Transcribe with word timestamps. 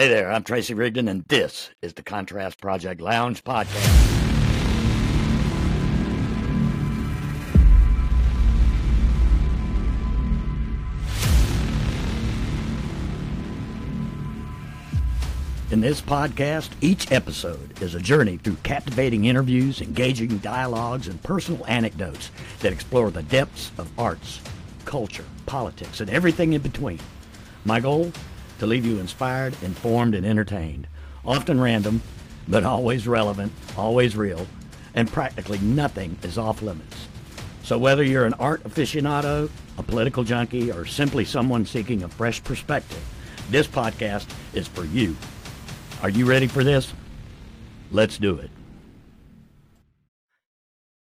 Hey 0.00 0.08
there, 0.08 0.32
I'm 0.32 0.42
Tracy 0.44 0.72
Rigdon, 0.72 1.08
and 1.08 1.26
this 1.28 1.68
is 1.82 1.92
the 1.92 2.02
Contrast 2.02 2.58
Project 2.58 3.02
Lounge 3.02 3.44
Podcast. 3.44 3.74
In 15.70 15.82
this 15.82 16.00
podcast, 16.00 16.70
each 16.80 17.12
episode 17.12 17.82
is 17.82 17.94
a 17.94 18.00
journey 18.00 18.38
through 18.38 18.56
captivating 18.62 19.26
interviews, 19.26 19.82
engaging 19.82 20.38
dialogues, 20.38 21.08
and 21.08 21.22
personal 21.22 21.62
anecdotes 21.66 22.30
that 22.60 22.72
explore 22.72 23.10
the 23.10 23.24
depths 23.24 23.70
of 23.76 23.90
arts, 23.98 24.40
culture, 24.86 25.26
politics, 25.44 26.00
and 26.00 26.08
everything 26.08 26.54
in 26.54 26.62
between. 26.62 27.00
My 27.66 27.80
goal? 27.80 28.10
To 28.60 28.66
leave 28.66 28.84
you 28.84 28.98
inspired, 28.98 29.56
informed, 29.62 30.14
and 30.14 30.26
entertained. 30.26 30.86
Often 31.24 31.62
random, 31.62 32.02
but 32.46 32.62
always 32.62 33.08
relevant, 33.08 33.52
always 33.74 34.18
real, 34.18 34.46
and 34.94 35.10
practically 35.10 35.58
nothing 35.60 36.18
is 36.22 36.36
off 36.36 36.60
limits. 36.60 37.08
So 37.62 37.78
whether 37.78 38.02
you're 38.02 38.26
an 38.26 38.34
art 38.34 38.62
aficionado, 38.64 39.48
a 39.78 39.82
political 39.82 40.24
junkie, 40.24 40.70
or 40.70 40.84
simply 40.84 41.24
someone 41.24 41.64
seeking 41.64 42.02
a 42.02 42.08
fresh 42.10 42.44
perspective, 42.44 43.02
this 43.48 43.66
podcast 43.66 44.26
is 44.52 44.68
for 44.68 44.84
you. 44.84 45.16
Are 46.02 46.10
you 46.10 46.26
ready 46.26 46.46
for 46.46 46.62
this? 46.62 46.92
Let's 47.90 48.18
do 48.18 48.36
it. 48.36 48.50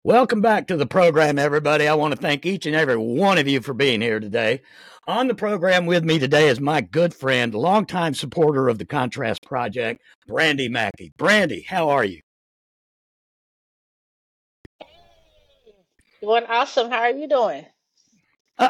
Welcome 0.06 0.40
back 0.40 0.68
to 0.68 0.78
the 0.78 0.86
program, 0.86 1.38
everybody. 1.38 1.90
I 1.90 1.96
want 1.96 2.16
to 2.16 2.22
thank 2.22 2.46
each 2.46 2.66
and 2.66 2.76
every 2.76 2.96
one 2.96 3.38
of 3.38 3.50
you 3.50 3.60
for 3.60 3.74
being 3.74 4.00
here 4.00 4.22
today. 4.22 4.62
On 5.10 5.28
the 5.28 5.34
program 5.34 5.88
with 5.88 6.04
me 6.04 6.20
today 6.20 6.50
is 6.50 6.60
my 6.60 6.82
good 6.82 7.16
friend, 7.16 7.56
longtime 7.56 8.14
supporter 8.14 8.70
of 8.70 8.78
the 8.78 8.86
Contrast 8.86 9.42
Project, 9.42 10.04
Brandy 10.28 10.70
Mackey. 10.70 11.12
Brandy, 11.18 11.62
how 11.68 11.90
are 11.90 12.06
you? 12.06 12.22
You're 16.22 16.40
doing 16.40 16.44
awesome. 16.48 16.92
How 16.92 17.00
are 17.00 17.10
you 17.10 17.28
doing? 17.28 17.66
Uh, 18.60 18.70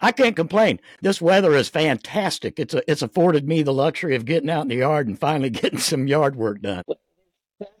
I 0.00 0.12
can't 0.12 0.36
complain. 0.36 0.78
This 1.02 1.20
weather 1.20 1.56
is 1.56 1.68
fantastic. 1.68 2.60
It's 2.60 2.72
a, 2.72 2.88
it's 2.88 3.02
afforded 3.02 3.48
me 3.48 3.64
the 3.64 3.74
luxury 3.74 4.14
of 4.14 4.24
getting 4.24 4.48
out 4.48 4.62
in 4.62 4.68
the 4.68 4.76
yard 4.76 5.08
and 5.08 5.18
finally 5.18 5.50
getting 5.50 5.80
some 5.80 6.06
yard 6.06 6.36
work 6.36 6.62
done. 6.62 6.84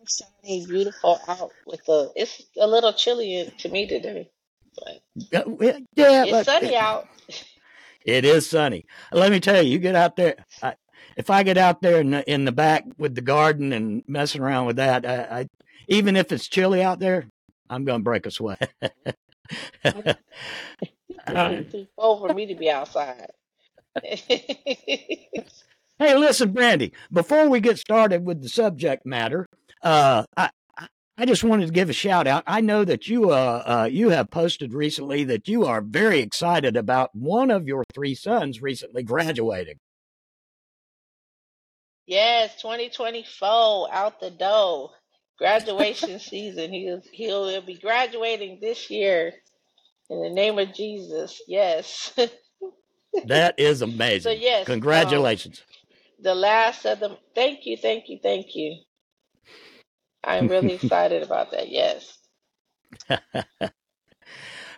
Sunny, 0.04 0.66
beautiful 0.66 1.20
out 1.28 1.52
with 1.64 1.84
the. 1.86 2.10
It's 2.16 2.42
a 2.58 2.66
little 2.66 2.92
chilly 2.92 3.54
to 3.58 3.68
me 3.68 3.86
today, 3.86 4.32
but 4.74 5.46
Uh, 5.46 5.76
yeah, 5.94 6.24
it's 6.26 6.46
sunny 6.46 6.74
out. 6.74 7.06
It 8.04 8.24
is 8.24 8.48
sunny. 8.48 8.86
Let 9.12 9.30
me 9.30 9.40
tell 9.40 9.62
you, 9.62 9.72
you 9.72 9.78
get 9.78 9.94
out 9.94 10.16
there. 10.16 10.36
I, 10.62 10.74
if 11.16 11.30
I 11.30 11.42
get 11.42 11.58
out 11.58 11.82
there 11.82 12.00
in 12.00 12.10
the, 12.10 12.30
in 12.30 12.44
the 12.44 12.52
back 12.52 12.84
with 12.98 13.14
the 13.14 13.20
garden 13.20 13.72
and 13.72 14.02
messing 14.06 14.40
around 14.40 14.66
with 14.66 14.76
that, 14.76 15.04
I, 15.06 15.40
I 15.40 15.46
even 15.88 16.16
if 16.16 16.32
it's 16.32 16.48
chilly 16.48 16.82
out 16.82 17.00
there, 17.00 17.26
I'm 17.68 17.84
going 17.84 18.00
to 18.00 18.04
break 18.04 18.26
a 18.26 18.30
sweat. 18.30 18.70
It's 21.28 21.72
too 21.72 21.86
cold 21.98 22.20
for 22.26 22.34
me 22.34 22.46
to 22.46 22.54
be 22.54 22.70
outside. 22.70 23.30
Hey, 26.00 26.16
listen, 26.16 26.52
Brandy, 26.52 26.94
before 27.12 27.50
we 27.50 27.60
get 27.60 27.78
started 27.78 28.24
with 28.24 28.40
the 28.40 28.48
subject 28.48 29.04
matter, 29.04 29.46
uh, 29.82 30.24
I, 30.34 30.48
I- 31.20 31.26
just 31.26 31.44
wanted 31.44 31.66
to 31.66 31.72
give 31.72 31.90
a 31.90 31.92
shout 31.94 32.26
out. 32.26 32.44
I 32.46 32.60
know 32.60 32.84
that 32.84 33.08
you, 33.08 33.30
uh, 33.30 33.62
uh, 33.66 33.88
you 33.90 34.10
have 34.10 34.30
posted 34.30 34.72
recently 34.74 35.24
that 35.24 35.48
you 35.48 35.64
are 35.66 35.80
very 35.82 36.20
excited 36.20 36.76
about 36.76 37.14
one 37.14 37.50
of 37.50 37.66
your 37.68 37.84
three 37.94 38.14
sons 38.14 38.62
recently 38.62 39.02
graduating. 39.02 39.78
yes, 42.06 42.60
2024 42.60 43.88
out 43.92 44.20
the 44.20 44.30
door. 44.30 44.90
Graduation 45.38 46.18
season. 46.20 46.72
He'll, 46.72 47.02
he'll 47.12 47.62
be 47.62 47.78
graduating 47.78 48.58
this 48.60 48.90
year 48.90 49.32
in 50.10 50.22
the 50.22 50.30
name 50.30 50.58
of 50.58 50.74
Jesus. 50.74 51.40
Yes. 51.48 52.12
That 53.26 53.58
is 53.58 53.82
amazing. 53.82 54.20
So 54.22 54.30
yes, 54.30 54.60
um, 54.60 54.66
Congratulations. 54.74 55.64
the 56.20 56.34
last 56.34 56.84
of 56.86 57.00
them. 57.00 57.16
Thank 57.34 57.66
you, 57.66 57.76
thank 57.76 58.08
you, 58.08 58.20
thank 58.22 58.54
you. 58.54 58.76
I'm 60.24 60.48
really 60.48 60.72
excited 60.74 61.22
about 61.22 61.50
that. 61.52 61.70
Yes. 61.70 62.18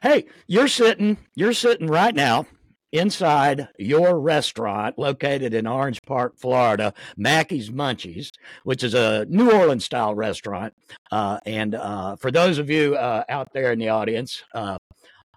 hey, 0.02 0.24
you're 0.46 0.68
sitting, 0.68 1.18
you're 1.34 1.52
sitting 1.52 1.86
right 1.86 2.14
now 2.14 2.46
inside 2.92 3.68
your 3.78 4.20
restaurant 4.20 4.98
located 4.98 5.54
in 5.54 5.66
Orange 5.66 6.00
Park, 6.06 6.34
Florida, 6.36 6.92
Mackey's 7.16 7.70
Munchies, 7.70 8.30
which 8.64 8.84
is 8.84 8.94
a 8.94 9.24
New 9.28 9.50
Orleans 9.50 9.84
style 9.84 10.14
restaurant. 10.14 10.74
Uh, 11.10 11.38
and 11.46 11.74
uh, 11.74 12.16
for 12.16 12.30
those 12.30 12.58
of 12.58 12.68
you 12.68 12.94
uh, 12.94 13.24
out 13.28 13.48
there 13.54 13.72
in 13.72 13.78
the 13.78 13.88
audience, 13.88 14.44
uh, 14.54 14.76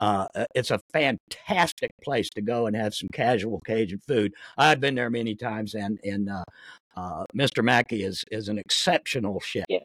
uh, 0.02 0.28
it's 0.54 0.72
a 0.72 0.80
fantastic 0.92 1.92
place 2.04 2.30
to 2.32 2.42
go 2.42 2.68
and 2.68 2.76
have 2.76 2.94
some 2.94 3.10
casual 3.14 3.62
Cajun 3.66 4.02
food. 4.06 4.34
I've 4.58 4.82
been 4.82 4.96
there 4.96 5.10
many 5.10 5.36
times, 5.36 5.74
and 5.74 6.00
and 6.04 6.30
uh, 6.30 6.44
uh, 6.98 7.24
Mr. 7.36 7.64
Mackey 7.64 8.04
is 8.04 8.26
is 8.30 8.50
an 8.50 8.58
exceptional 8.58 9.40
chef. 9.40 9.66
Yes. 9.70 9.84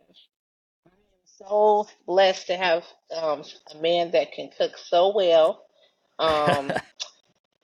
So 1.40 1.88
blessed 2.06 2.48
to 2.48 2.56
have 2.56 2.84
um, 3.16 3.44
a 3.74 3.78
man 3.80 4.12
that 4.12 4.32
can 4.32 4.50
cook 4.56 4.76
so 4.78 5.12
well. 5.14 5.64
Um, 6.18 6.72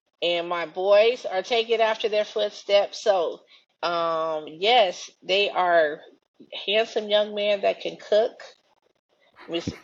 and 0.23 0.49
my 0.49 0.67
boys 0.67 1.27
are 1.27 1.43
taking 1.43 1.81
after 1.81 2.09
their 2.09 2.25
footsteps. 2.25 3.03
So, 3.03 3.41
um, 3.83 4.47
yes, 4.49 5.11
they 5.23 5.51
are 5.51 6.01
handsome 6.67 7.09
young 7.09 7.35
men 7.35 7.63
that 7.63 7.81
can 7.81 7.97
cook. 7.97 8.41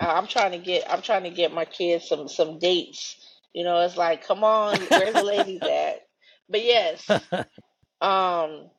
I'm 0.01 0.27
trying 0.27 0.53
to 0.53 0.59
get 0.59 0.91
I'm 0.91 1.03
trying 1.03 1.25
to 1.25 1.31
get 1.31 1.53
my 1.53 1.65
kids 1.65 2.09
some 2.09 2.29
some 2.29 2.59
dates. 2.59 3.17
You 3.55 3.65
know, 3.65 3.81
it's 3.81 3.97
like, 3.97 4.27
come 4.27 4.45
on, 4.45 4.89
where's 4.89 5.17
the 5.17 5.23
ladies 5.23 5.65
at? 5.67 6.01
But 6.49 6.65
yes, 6.65 7.21
um, 8.01 8.71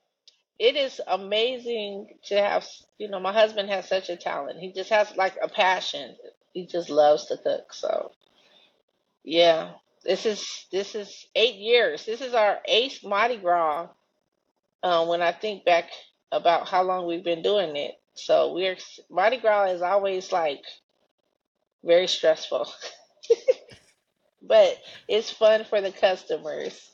it 0.59 0.75
is 0.75 1.01
amazing 1.07 2.07
to 2.25 2.35
have, 2.41 2.65
you 2.97 3.09
know, 3.09 3.19
my 3.19 3.33
husband 3.33 3.69
has 3.69 3.87
such 3.87 4.09
a 4.09 4.15
talent. 4.15 4.59
He 4.59 4.71
just 4.71 4.89
has 4.89 5.15
like 5.17 5.35
a 5.41 5.49
passion. 5.49 6.15
He 6.53 6.67
just 6.67 6.89
loves 6.89 7.25
to 7.27 7.37
cook. 7.37 7.73
So, 7.73 8.11
yeah, 9.23 9.71
this 10.03 10.25
is 10.25 10.65
this 10.71 10.95
is 10.95 11.25
eight 11.35 11.55
years. 11.55 12.05
This 12.05 12.21
is 12.21 12.33
our 12.33 12.59
eighth 12.65 13.03
Mardi 13.03 13.37
Gras. 13.37 13.89
Um, 14.83 15.07
when 15.07 15.21
I 15.21 15.31
think 15.31 15.65
back 15.65 15.89
about 16.31 16.67
how 16.67 16.83
long 16.83 17.07
we've 17.07 17.23
been 17.23 17.41
doing 17.41 17.75
it, 17.75 17.95
so 18.15 18.53
we're 18.53 18.77
Mardi 19.09 19.37
Gras 19.37 19.71
is 19.71 19.81
always 19.81 20.31
like 20.31 20.63
very 21.83 22.07
stressful, 22.07 22.67
but 24.41 24.77
it's 25.07 25.31
fun 25.31 25.65
for 25.65 25.81
the 25.81 25.91
customers. 25.91 26.89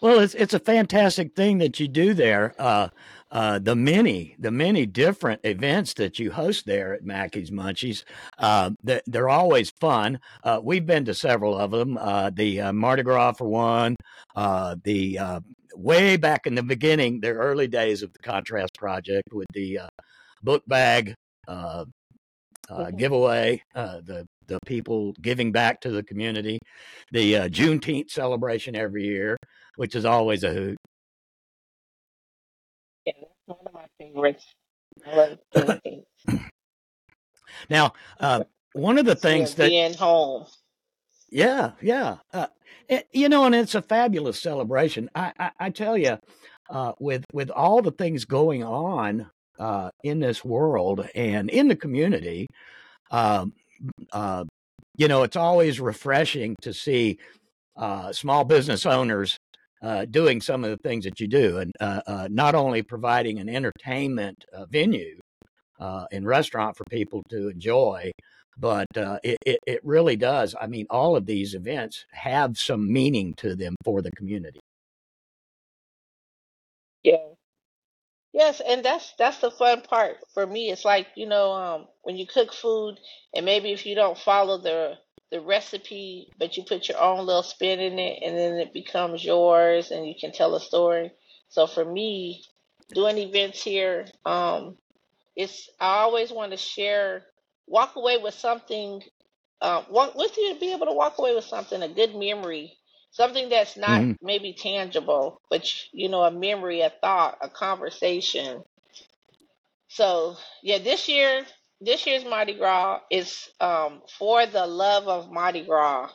Well, 0.00 0.20
it's 0.20 0.34
it's 0.34 0.54
a 0.54 0.60
fantastic 0.60 1.34
thing 1.34 1.58
that 1.58 1.80
you 1.80 1.88
do 1.88 2.14
there. 2.14 2.54
Uh, 2.58 2.88
uh, 3.32 3.58
the 3.58 3.74
many 3.74 4.36
the 4.38 4.50
many 4.50 4.86
different 4.86 5.40
events 5.44 5.94
that 5.94 6.18
you 6.18 6.30
host 6.30 6.66
there 6.66 6.94
at 6.94 7.04
Mackey's 7.04 7.50
Munchies, 7.50 8.04
uh, 8.38 8.70
they're, 8.82 9.02
they're 9.06 9.28
always 9.28 9.70
fun. 9.80 10.20
Uh, 10.44 10.60
we've 10.62 10.86
been 10.86 11.04
to 11.06 11.14
several 11.14 11.58
of 11.58 11.72
them. 11.72 11.98
Uh, 11.98 12.30
the 12.30 12.60
uh, 12.60 12.72
Mardi 12.72 13.02
Gras 13.02 13.32
for 13.32 13.48
one. 13.48 13.96
Uh, 14.36 14.76
the 14.84 15.18
uh, 15.18 15.40
way 15.74 16.16
back 16.16 16.46
in 16.46 16.54
the 16.54 16.62
beginning, 16.62 17.20
the 17.20 17.30
early 17.32 17.66
days 17.66 18.02
of 18.02 18.12
the 18.12 18.20
Contrast 18.20 18.74
Project 18.74 19.28
with 19.32 19.48
the 19.52 19.80
uh, 19.80 19.88
book 20.42 20.62
bag 20.68 21.14
uh, 21.48 21.84
uh, 22.70 22.86
Mhm. 22.86 22.98
giveaway. 22.98 23.62
Uh, 23.74 24.00
the 24.04 24.26
the 24.46 24.58
people 24.66 25.12
giving 25.20 25.52
back 25.52 25.80
to 25.82 25.90
the 25.90 26.02
community. 26.02 26.58
The 27.12 27.36
uh, 27.36 27.48
Juneteenth 27.48 28.10
celebration 28.10 28.74
every 28.76 29.04
year 29.04 29.36
which 29.78 29.96
is 29.96 30.06
always 30.06 30.44
a 30.44 30.54
hoot. 30.54 30.78
Yeah, 33.06 33.14
that's 33.20 33.32
one 33.46 33.58
of 33.66 33.74
my 33.74 33.86
favorites. 33.98 34.46
I 35.06 35.16
love. 35.16 35.38
Now, 37.70 37.94
uh, 38.20 38.42
one 38.74 38.98
of 38.98 39.06
the 39.06 39.16
Yeah, 39.22 39.48
things 39.48 39.54
that, 39.56 39.72
being 39.72 39.94
home. 39.94 40.46
yeah, 41.30 41.72
yeah, 41.82 42.18
uh, 42.32 42.48
it, 42.88 43.08
you 43.12 43.28
know, 43.28 43.44
and 43.46 43.54
it's 43.54 43.74
a 43.74 43.82
fabulous 43.82 44.40
celebration. 44.40 45.10
I, 45.14 45.32
I, 45.38 45.50
I 45.60 45.70
tell 45.70 45.98
you, 45.98 46.18
uh, 46.70 46.92
with 47.00 47.24
with 47.32 47.50
all 47.50 47.82
the 47.82 47.92
things 47.92 48.24
going 48.26 48.64
on 48.64 49.30
uh, 49.58 49.90
in 50.04 50.20
this 50.20 50.44
world 50.44 51.08
and 51.14 51.50
in 51.50 51.68
the 51.68 51.76
community, 51.76 52.48
um, 53.10 53.52
uh, 54.12 54.44
you 54.96 55.08
know, 55.08 55.24
it's 55.24 55.36
always 55.36 55.80
refreshing 55.80 56.56
to 56.62 56.74
see 56.74 57.18
uh, 57.76 58.12
small 58.12 58.44
business 58.44 58.86
owners 58.86 59.38
uh, 59.82 60.04
doing 60.06 60.40
some 60.40 60.64
of 60.64 60.70
the 60.70 60.88
things 60.88 61.04
that 61.04 61.20
you 61.20 61.28
do, 61.28 61.58
and 61.58 61.72
uh, 61.80 62.00
uh, 62.06 62.28
not 62.30 62.54
only 62.54 62.82
providing 62.82 63.38
an 63.38 63.48
entertainment 63.48 64.44
uh, 64.52 64.66
venue 64.66 65.18
uh, 65.80 66.06
and 66.12 66.26
restaurant 66.26 66.76
for 66.76 66.84
people 66.90 67.22
to 67.30 67.48
enjoy, 67.48 68.10
but 68.58 68.86
it, 68.96 69.38
it 69.46 69.58
it 69.66 69.80
really 69.84 70.16
does. 70.16 70.54
I 70.60 70.66
mean, 70.66 70.86
all 70.90 71.16
of 71.16 71.26
these 71.26 71.54
events 71.54 72.06
have 72.12 72.58
some 72.58 72.92
meaning 72.92 73.34
to 73.38 73.54
them 73.54 73.76
for 73.84 74.02
the 74.02 74.10
community. 74.12 74.60
Yeah. 77.02 77.18
Yes, 78.32 78.60
and 78.60 78.84
that's 78.84 79.14
that's 79.18 79.38
the 79.40 79.50
fun 79.50 79.82
part 79.82 80.18
for 80.34 80.46
me. 80.46 80.70
It's 80.70 80.84
like, 80.84 81.08
you 81.16 81.26
know, 81.26 81.52
um, 81.52 81.88
when 82.02 82.16
you 82.16 82.26
cook 82.26 82.52
food 82.52 82.98
and 83.34 83.44
maybe 83.46 83.72
if 83.72 83.86
you 83.86 83.94
don't 83.94 84.18
follow 84.18 84.58
the 84.58 84.98
the 85.30 85.40
recipe, 85.40 86.32
but 86.38 86.56
you 86.56 86.64
put 86.64 86.88
your 86.88 86.98
own 87.00 87.26
little 87.26 87.42
spin 87.42 87.80
in 87.80 87.98
it 87.98 88.22
and 88.24 88.36
then 88.36 88.54
it 88.56 88.72
becomes 88.72 89.24
yours 89.24 89.90
and 89.90 90.06
you 90.06 90.14
can 90.18 90.32
tell 90.32 90.54
a 90.54 90.60
story. 90.60 91.12
So 91.48 91.66
for 91.66 91.84
me, 91.84 92.42
doing 92.92 93.18
events 93.18 93.62
here, 93.62 94.06
um, 94.24 94.76
it's 95.36 95.68
I 95.80 96.00
always 96.00 96.30
want 96.32 96.52
to 96.52 96.56
share, 96.58 97.24
walk 97.66 97.96
away 97.96 98.18
with 98.18 98.34
something, 98.34 99.02
uh, 99.60 99.84
walk 99.90 100.14
with 100.14 100.36
you 100.36 100.54
to 100.54 100.60
be 100.60 100.72
able 100.72 100.86
to 100.86 100.92
walk 100.92 101.18
away 101.18 101.34
with 101.34 101.44
something, 101.44 101.82
a 101.82 101.88
good 101.88 102.14
memory, 102.14 102.76
something 103.10 103.48
that's 103.48 103.76
not 103.76 104.04
hmm 104.04 104.12
maybe 104.22 104.52
tangible, 104.54 105.40
but 105.50 105.68
you 105.92 106.08
know, 106.08 106.22
a 106.22 106.30
memory, 106.30 106.80
a 106.82 106.90
thought, 106.90 107.38
a 107.42 107.48
conversation. 107.48 108.62
So 109.88 110.36
yeah, 110.62 110.78
this 110.78 111.08
year, 111.08 111.46
this 111.80 112.06
year's 112.06 112.24
Mardi 112.24 112.54
Gras 112.54 113.00
is 113.10 113.48
um, 113.60 114.02
for 114.18 114.46
the 114.46 114.66
love 114.66 115.08
of 115.08 115.32
Mardi 115.32 115.64
Gras 115.64 116.10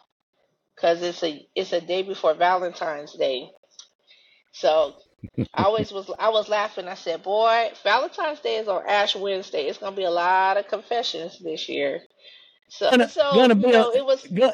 because 0.75 1.01
it's 1.03 1.23
a 1.23 1.47
it's 1.55 1.73
a 1.73 1.81
day 1.81 2.03
before 2.03 2.35
Valentine's 2.35 3.13
Day. 3.13 3.49
So 4.53 4.95
I 5.53 5.63
always 5.65 5.91
was 5.91 6.11
I 6.19 6.29
was 6.29 6.49
laughing. 6.49 6.87
I 6.87 6.95
said, 6.95 7.23
"Boy, 7.23 7.71
Valentine's 7.83 8.41
Day 8.41 8.57
is 8.57 8.67
on 8.69 8.83
Ash 8.87 9.15
Wednesday. 9.15 9.67
It's 9.67 9.79
gonna 9.79 9.95
be 9.95 10.05
a 10.05 10.11
lot 10.11 10.57
of 10.57 10.67
confessions 10.69 11.39
this 11.39 11.69
year." 11.69 12.01
So 12.69 12.91
Gonna 12.91 13.09
so 13.09 13.33
gonna 13.33 13.55
you 13.57 13.67
be 13.67 13.73
a 13.73 13.87
it 13.95 14.05
was 14.05 14.27
go- 14.33 14.53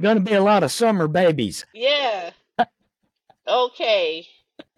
gonna 0.00 0.20
be 0.20 0.34
a 0.34 0.42
lot 0.42 0.64
of 0.64 0.72
summer 0.72 1.08
babies. 1.08 1.66
yeah 1.72 2.30
okay. 3.48 4.26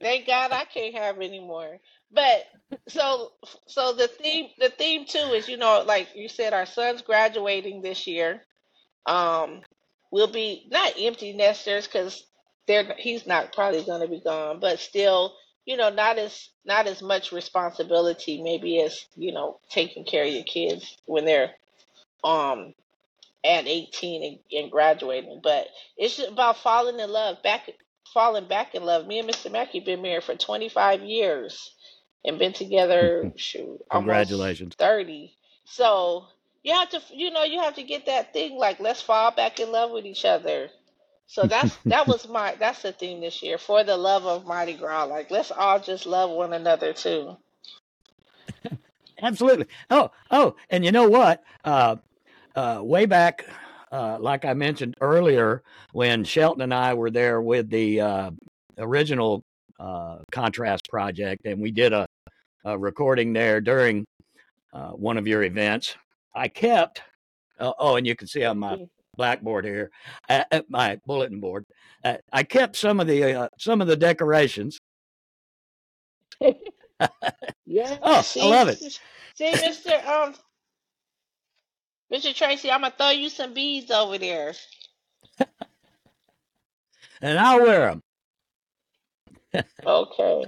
Thank 0.00 0.26
God 0.26 0.52
I 0.52 0.64
can't 0.66 0.94
have 0.96 1.20
any 1.20 1.40
more. 1.40 1.78
But 2.12 2.44
so 2.88 3.32
so 3.66 3.92
the 3.92 4.08
theme 4.08 4.48
the 4.58 4.70
theme 4.70 5.04
too 5.06 5.18
is 5.18 5.48
you 5.48 5.56
know 5.56 5.84
like 5.86 6.08
you 6.14 6.28
said 6.28 6.52
our 6.52 6.66
son's 6.66 7.02
graduating 7.02 7.82
this 7.82 8.06
year. 8.06 8.42
Um, 9.06 9.62
we'll 10.10 10.32
be 10.32 10.66
not 10.70 10.94
empty 10.98 11.32
nesters 11.32 11.86
because 11.86 12.24
they're 12.66 12.94
he's 12.98 13.26
not 13.26 13.52
probably 13.52 13.82
going 13.84 14.02
to 14.02 14.08
be 14.08 14.20
gone, 14.20 14.60
but 14.60 14.78
still, 14.78 15.34
you 15.66 15.76
know, 15.76 15.90
not 15.90 16.18
as 16.18 16.50
not 16.64 16.86
as 16.86 17.02
much 17.02 17.32
responsibility 17.32 18.42
maybe 18.42 18.80
as 18.80 19.06
you 19.16 19.32
know 19.32 19.58
taking 19.70 20.04
care 20.04 20.24
of 20.24 20.32
your 20.32 20.44
kids 20.44 20.96
when 21.06 21.24
they're 21.24 21.50
um 22.24 22.74
at 23.44 23.66
18 23.66 24.22
and, 24.24 24.38
and 24.62 24.70
graduating. 24.70 25.40
But 25.42 25.66
it's 25.96 26.16
just 26.16 26.30
about 26.30 26.58
falling 26.58 27.00
in 27.00 27.10
love, 27.10 27.42
back 27.42 27.68
falling 28.12 28.46
back 28.46 28.74
in 28.74 28.84
love. 28.84 29.06
Me 29.06 29.18
and 29.18 29.28
Mr. 29.28 29.50
Mackey 29.50 29.80
been 29.80 30.02
married 30.02 30.24
for 30.24 30.36
25 30.36 31.02
years 31.02 31.72
and 32.24 32.38
been 32.38 32.52
together 32.52 33.32
shoot 33.36 33.80
almost 33.90 34.06
Congratulations. 34.06 34.74
30. 34.76 35.34
So 35.64 36.26
you 36.62 36.74
have 36.74 36.90
to 36.90 37.02
you 37.12 37.30
know 37.30 37.44
you 37.44 37.60
have 37.60 37.74
to 37.76 37.82
get 37.82 38.06
that 38.06 38.32
thing 38.32 38.56
like 38.56 38.80
let's 38.80 39.02
fall 39.02 39.30
back 39.32 39.60
in 39.60 39.72
love 39.72 39.90
with 39.90 40.06
each 40.06 40.24
other. 40.24 40.68
So 41.26 41.46
that's 41.46 41.76
that 41.88 42.06
was 42.06 42.28
my 42.28 42.56
that's 42.58 42.82
the 42.82 42.92
theme 42.92 43.20
this 43.20 43.42
year 43.42 43.58
for 43.58 43.84
the 43.84 43.96
love 43.96 44.26
of 44.26 44.46
Mardi 44.46 44.74
Gras. 44.74 45.04
Like 45.04 45.30
let's 45.30 45.50
all 45.50 45.80
just 45.80 46.06
love 46.06 46.30
one 46.30 46.52
another 46.52 46.92
too. 46.92 47.36
Absolutely. 49.22 49.66
Oh, 49.90 50.10
oh, 50.30 50.56
and 50.70 50.84
you 50.84 50.92
know 50.92 51.08
what? 51.08 51.42
Uh, 51.64 51.96
uh, 52.54 52.80
way 52.82 53.06
back, 53.06 53.44
uh, 53.90 54.18
like 54.20 54.44
I 54.44 54.54
mentioned 54.54 54.96
earlier, 55.00 55.62
when 55.92 56.24
Shelton 56.24 56.62
and 56.62 56.74
I 56.74 56.94
were 56.94 57.10
there 57.10 57.40
with 57.40 57.70
the 57.70 58.00
uh, 58.00 58.30
original 58.78 59.44
uh, 59.78 60.18
Contrast 60.30 60.88
project, 60.90 61.46
and 61.46 61.60
we 61.60 61.70
did 61.70 61.92
a, 61.92 62.06
a 62.64 62.78
recording 62.78 63.32
there 63.32 63.60
during 63.60 64.04
uh, 64.72 64.90
one 64.90 65.18
of 65.18 65.26
your 65.26 65.42
events, 65.42 65.96
I 66.34 66.48
kept. 66.48 67.02
Uh, 67.58 67.72
oh, 67.78 67.96
and 67.96 68.06
you 68.06 68.16
can 68.16 68.26
see 68.28 68.44
on 68.44 68.58
my 68.58 68.86
blackboard 69.16 69.64
here, 69.64 69.90
uh, 70.28 70.44
uh, 70.50 70.62
my 70.68 70.98
bulletin 71.06 71.40
board. 71.40 71.64
Uh, 72.04 72.16
I 72.32 72.42
kept 72.42 72.76
some 72.76 73.00
of 73.00 73.06
the 73.06 73.34
uh, 73.34 73.48
some 73.58 73.80
of 73.80 73.86
the 73.86 73.96
decorations. 73.96 74.78
Yeah, 77.66 77.98
Oh, 78.02 78.18
I 78.18 78.20
see, 78.22 78.42
love 78.42 78.68
it. 78.68 78.78
see, 78.78 78.98
Mister 79.40 79.94
um, 80.06 80.34
Mr. 82.12 82.34
Tracy, 82.34 82.70
I'm 82.70 82.82
gonna 82.82 82.94
throw 82.96 83.10
you 83.10 83.28
some 83.28 83.54
beads 83.54 83.90
over 83.90 84.18
there. 84.18 84.52
and 87.22 87.38
I'll 87.38 87.62
wear 87.62 87.86
them. 89.54 89.64
Okay, 89.86 90.44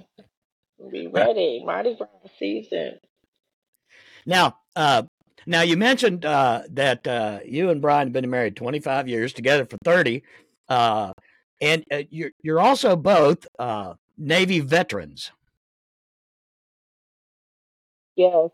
be 0.91 1.07
ready. 1.07 1.63
Mardi 1.65 1.97
Gras 1.97 2.09
season. 2.39 2.99
Now, 4.27 4.59
uh, 4.77 5.05
now 5.47 5.63
you 5.63 5.77
mentioned 5.77 6.25
uh, 6.25 6.63
that 6.71 7.07
uh, 7.07 7.41
you 7.45 7.71
and 7.71 7.81
Brian 7.81 8.09
have 8.09 8.13
been 8.13 8.29
married 8.31 8.57
25 8.57 9.09
years, 9.09 9.33
together 9.33 9.67
for 9.67 9.77
30, 9.85 10.23
uh, 10.69 11.13
and 11.61 11.85
uh, 11.91 12.03
you're 12.11 12.31
you're 12.43 12.61
also 12.61 12.97
both 12.97 13.47
uh, 13.59 13.95
Navy 14.17 14.61
veterans. 14.61 15.33
Yes, 18.17 18.51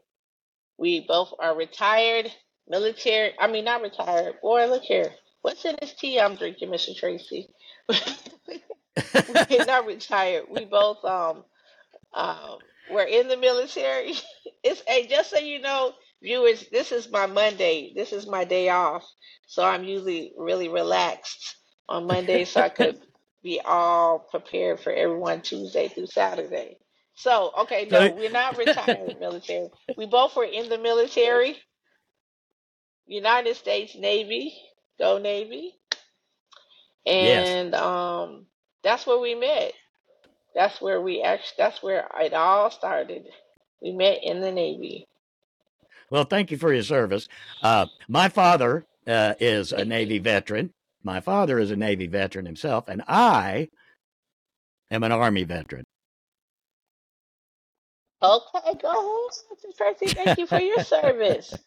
we 0.78 1.00
both 1.06 1.32
are 1.38 1.54
retired 1.54 2.32
military. 2.68 3.32
I 3.38 3.46
mean, 3.46 3.64
not 3.64 3.82
retired. 3.82 4.40
Boy, 4.42 4.66
look 4.66 4.82
here. 4.82 5.12
What's 5.42 5.64
in 5.64 5.76
this 5.80 5.94
tea 5.94 6.20
I'm 6.20 6.36
drinking, 6.36 6.70
Mr. 6.70 6.96
Tracy? 6.96 7.48
We're 7.88 9.64
not 9.64 9.86
retired. 9.86 10.44
We 10.50 10.64
both 10.64 11.04
um 11.04 11.44
um 12.14 12.58
we're 12.90 13.04
in 13.04 13.28
the 13.28 13.36
military. 13.36 14.14
It's 14.62 14.82
hey, 14.86 15.06
just 15.06 15.30
so 15.30 15.38
you 15.38 15.60
know, 15.60 15.92
viewers, 16.22 16.66
this 16.70 16.92
is 16.92 17.10
my 17.10 17.26
Monday. 17.26 17.92
This 17.94 18.12
is 18.12 18.26
my 18.26 18.44
day 18.44 18.68
off. 18.68 19.06
So 19.46 19.62
I'm 19.64 19.84
usually 19.84 20.32
really 20.36 20.68
relaxed 20.68 21.56
on 21.88 22.06
Monday 22.06 22.44
so 22.44 22.60
I 22.60 22.68
could 22.70 22.98
be 23.42 23.60
all 23.64 24.18
prepared 24.30 24.80
for 24.80 24.92
everyone 24.92 25.42
Tuesday 25.42 25.88
through 25.88 26.06
Saturday. 26.06 26.78
So, 27.14 27.52
okay, 27.60 27.86
no, 27.90 28.12
we're 28.12 28.30
not 28.30 28.56
retired 28.58 29.18
military. 29.18 29.68
We 29.96 30.06
both 30.06 30.36
were 30.36 30.44
in 30.44 30.68
the 30.68 30.78
military, 30.78 31.56
United 33.06 33.56
States 33.56 33.94
Navy, 33.96 34.54
go 34.98 35.18
Navy, 35.18 35.74
yes. 37.18 37.56
and 37.56 37.74
um 37.74 38.46
that's 38.82 39.06
where 39.06 39.18
we 39.18 39.34
met. 39.34 39.72
That's 40.54 40.80
where 40.80 41.00
we 41.00 41.22
actually, 41.22 41.54
that's 41.58 41.82
where 41.82 42.08
it 42.20 42.34
all 42.34 42.70
started. 42.70 43.26
We 43.82 43.92
met 43.92 44.18
in 44.22 44.40
the 44.40 44.52
Navy. 44.52 45.06
Well, 46.10 46.24
thank 46.24 46.50
you 46.50 46.56
for 46.56 46.72
your 46.72 46.82
service. 46.82 47.28
Uh, 47.62 47.86
my 48.08 48.28
father 48.28 48.84
uh, 49.06 49.34
is 49.40 49.72
a 49.72 49.84
Navy 49.84 50.18
veteran. 50.18 50.72
My 51.02 51.20
father 51.20 51.58
is 51.58 51.70
a 51.70 51.76
Navy 51.76 52.06
veteran 52.08 52.46
himself, 52.46 52.88
and 52.88 53.02
I 53.08 53.68
am 54.90 55.02
an 55.04 55.12
Army 55.12 55.44
veteran. 55.44 55.84
Okay, 58.22 58.74
go 58.82 58.90
ahead. 58.90 59.76
Tracy. 59.76 60.14
Thank 60.14 60.38
you 60.38 60.46
for 60.46 60.58
your 60.58 60.80
service. 60.80 61.54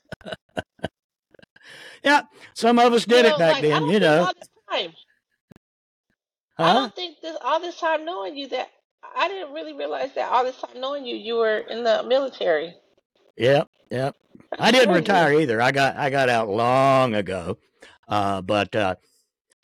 Yeah, 2.04 2.24
some 2.54 2.80
of 2.80 2.92
us 2.92 3.08
You 3.08 3.16
did 3.16 3.26
it 3.28 3.38
back 3.38 3.54
like 3.54 3.62
then, 3.62 3.88
you 3.88 4.00
know. 4.02 4.30
time, 4.70 4.94
I 6.58 6.74
don't 6.74 6.94
think 6.94 7.22
this 7.22 7.38
all 7.42 7.62
this 7.62 7.80
time 7.80 8.04
knowing 8.04 8.36
you 8.36 8.50
that 8.50 8.70
I 9.16 9.28
didn't 9.28 9.54
really 9.54 9.74
realize 9.74 10.12
that 10.16 10.32
all 10.32 10.44
this 10.44 10.60
time 10.60 10.80
knowing 10.80 11.06
you, 11.06 11.16
you 11.16 11.36
were 11.36 11.60
in 11.60 11.84
the 11.84 12.04
military. 12.04 12.76
Yep, 13.38 13.70
yep. 13.90 14.16
I 14.60 14.72
didn't 14.72 14.94
retire 14.94 15.40
either. 15.40 15.62
I 15.62 15.72
got 15.72 15.96
I 15.98 16.10
got 16.10 16.30
out 16.30 16.50
long 16.50 17.16
ago, 17.16 17.58
uh, 18.08 18.42
but 18.42 18.76
uh, 18.76 18.96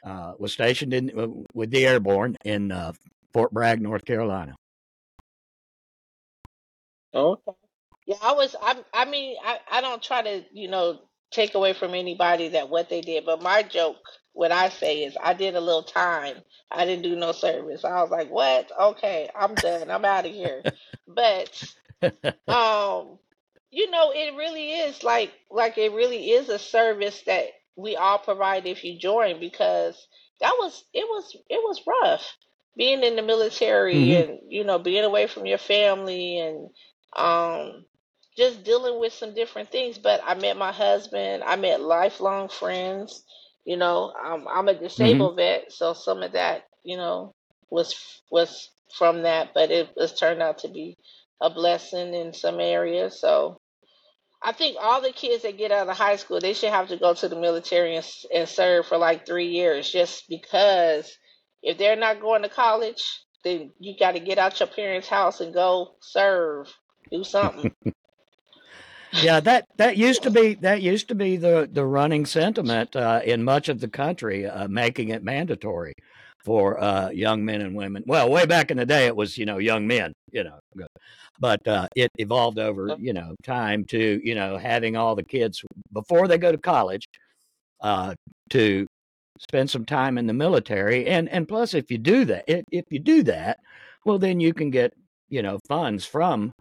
uh, 0.04 0.34
was 0.40 0.54
stationed 0.54 0.94
in 0.94 1.12
uh, 1.18 1.28
with 1.54 1.72
the 1.72 1.86
airborne 1.86 2.36
in 2.46 2.72
uh, 2.72 2.94
Fort 3.34 3.52
Bragg, 3.52 3.82
North 3.82 4.06
Carolina. 4.06 4.56
Okay. 7.14 7.52
Yeah, 8.06 8.16
I 8.22 8.34
was. 8.34 8.56
I. 8.62 8.78
I 8.94 9.06
mean, 9.06 9.36
I. 9.44 9.60
I 9.72 9.82
don't 9.82 10.02
try 10.02 10.22
to, 10.22 10.44
you 10.52 10.68
know, 10.68 11.00
take 11.32 11.54
away 11.56 11.74
from 11.74 11.94
anybody 11.94 12.50
that 12.50 12.70
what 12.70 12.90
they 12.90 13.02
did. 13.02 13.26
But 13.26 13.42
my 13.42 13.64
joke, 13.64 13.98
what 14.34 14.52
I 14.52 14.70
say 14.70 15.04
is, 15.04 15.18
I 15.22 15.34
did 15.34 15.56
a 15.56 15.62
little 15.62 15.84
time. 15.84 16.38
I 16.72 16.86
didn't 16.86 17.04
do 17.04 17.16
no 17.16 17.32
service. 17.32 17.84
I 17.84 18.02
was 18.02 18.12
like, 18.12 18.30
what? 18.30 18.72
Okay, 18.80 19.30
I'm 19.36 19.60
done. 19.60 19.90
I'm 19.92 20.06
out 20.06 20.26
of 20.26 20.32
here. 20.34 20.66
But 21.08 21.52
um, 22.48 23.20
you 23.72 23.90
know, 23.92 24.12
it 24.14 24.36
really 24.36 24.72
is 24.74 25.04
like 25.04 25.32
like 25.50 25.78
it 25.78 25.92
really 25.94 26.32
is 26.32 26.50
a 26.50 26.60
service 26.60 27.22
that 27.26 27.46
we 27.76 27.96
all 27.96 28.20
provide 28.20 28.66
if 28.66 28.84
you 28.84 29.00
join 29.00 29.40
because 29.40 30.08
that 30.42 30.54
was 30.60 30.84
it 30.94 31.06
was 31.08 31.36
it 31.50 31.62
was 31.64 31.82
rough 31.88 32.36
being 32.76 33.04
in 33.04 33.16
the 33.16 33.22
military 33.22 34.14
hmm 34.14 34.16
and 34.16 34.40
you 34.50 34.64
know 34.64 34.80
being 34.80 35.04
away 35.04 35.28
from 35.28 35.46
your 35.46 35.58
family 35.58 36.40
and 36.40 36.70
um 37.16 37.86
just 38.38 38.64
dealing 38.64 39.00
with 39.00 39.14
some 39.14 39.34
different 39.34 39.72
things. 39.72 39.98
But 39.98 40.22
I 40.26 40.34
met 40.36 40.58
my 40.58 40.72
husband. 40.72 41.44
I 41.44 41.56
met 41.56 41.82
lifelong 41.82 42.50
friends. 42.50 43.24
You 43.66 43.78
know, 43.78 44.14
um, 44.14 44.48
I'm 44.50 44.68
a 44.70 44.74
hmm 44.98 45.26
disabled 45.28 45.38
vet, 45.38 45.72
so 45.72 45.94
some 45.94 46.24
of 46.24 46.34
that, 46.34 46.64
you 46.84 46.98
know, 46.98 47.34
was 47.70 47.96
was 48.32 48.70
from 48.98 49.24
that, 49.24 49.50
but 49.54 49.72
it 49.72 49.90
was 49.96 50.14
turned 50.18 50.42
out 50.42 50.60
to 50.60 50.68
be 50.70 50.98
a 51.42 51.50
blessing 51.50 52.14
in 52.14 52.34
some 52.34 52.60
areas. 52.60 53.20
So 53.20 53.58
I 54.42 54.52
think 54.54 54.78
all 54.80 55.02
the 55.02 55.12
kids 55.12 55.44
that 55.44 55.58
get 55.58 55.72
out 55.72 55.90
of 55.90 55.98
high 55.98 56.16
school, 56.18 56.40
they 56.40 56.54
should 56.54 56.72
have 56.72 56.90
to 56.90 56.98
go 56.98 57.14
to 57.14 57.28
the 57.30 57.36
military 57.40 57.96
and, 57.96 58.06
and 58.34 58.48
serve 58.48 58.86
for 58.88 58.98
like 58.98 59.26
three 59.26 59.48
years, 59.48 59.92
just 59.92 60.28
because 60.30 61.18
if 61.62 61.78
they're 61.78 61.96
not 61.98 62.22
going 62.22 62.44
to 62.44 62.50
college, 62.50 63.04
then 63.44 63.72
you 63.80 63.96
got 64.00 64.14
to 64.14 64.20
get 64.20 64.38
out 64.38 64.60
your 64.60 64.68
parents' 64.68 65.10
house 65.10 65.42
and 65.42 65.54
go 65.54 65.96
serve, 66.02 66.74
do 67.12 67.24
something. 67.24 67.72
yeah, 69.14 69.40
that 69.40 69.66
that 69.78 69.98
used 69.98 70.24
to 70.24 70.32
be 70.32 70.56
that 70.56 70.82
used 70.82 71.08
to 71.10 71.16
be 71.16 71.38
the 71.38 71.70
the 71.72 71.86
running 71.86 72.26
sentiment 72.26 72.96
uh, 72.96 73.22
in 73.24 73.44
much 73.44 73.70
of 73.70 73.80
the 73.80 73.88
country, 73.88 74.46
uh, 74.46 74.68
making 74.68 75.10
it 75.10 75.24
mandatory 75.24 75.94
for 76.44 76.82
uh, 76.82 77.10
young 77.10 77.44
men 77.44 77.62
and 77.62 77.76
women. 77.76 78.04
Well, 78.06 78.30
way 78.30 78.46
back 78.46 78.72
in 78.72 78.78
the 78.78 78.86
day, 78.86 79.08
it 79.08 79.16
was 79.16 79.38
you 79.38 79.46
know 79.46 79.58
young 79.58 79.88
men, 79.88 80.14
you 80.32 80.44
know, 80.44 80.60
but 81.40 81.68
uh, 81.68 81.88
it 81.96 82.12
evolved 82.18 82.60
over 82.60 82.96
you 83.00 83.14
know 83.14 83.36
time 83.44 83.86
to 83.86 84.22
you 84.24 84.36
know 84.36 84.58
having 84.58 84.96
all 84.96 85.16
the 85.16 85.24
kids 85.24 85.64
before 85.92 86.28
they 86.28 86.38
go 86.38 86.52
to 86.52 86.58
college 86.58 87.08
uh, 87.82 88.14
to 88.52 88.86
spend 89.40 89.70
some 89.70 89.86
time 89.86 90.18
in 90.18 90.28
the 90.28 90.34
military. 90.34 91.08
And 91.08 91.30
and 91.30 91.48
plus 91.48 91.74
if 91.74 91.90
you 91.90 91.98
do 91.98 92.26
that 92.26 92.44
if, 92.48 92.64
if 92.72 92.86
you 92.90 93.00
do 93.00 93.24
that 93.24 93.60
well 94.06 94.20
then 94.20 94.40
you 94.40 94.54
can 94.54 94.70
get 94.70 94.94
you 95.30 95.42
know 95.42 95.60
funds 95.68 96.06
from 96.06 96.52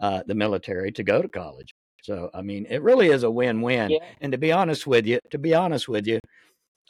uh, 0.00 0.22
the 0.26 0.34
military 0.34 0.90
to 0.92 1.02
go 1.04 1.22
to 1.22 1.28
college 1.28 1.72
so 2.02 2.30
i 2.34 2.42
mean 2.42 2.66
it 2.68 2.82
really 2.82 3.08
is 3.08 3.22
a 3.22 3.30
win-win 3.30 3.90
yeah. 3.90 3.98
and 4.20 4.32
to 4.32 4.38
be 4.38 4.52
honest 4.52 4.86
with 4.86 5.06
you 5.06 5.18
to 5.30 5.38
be 5.38 5.54
honest 5.54 5.88
with 5.88 6.06
you 6.06 6.18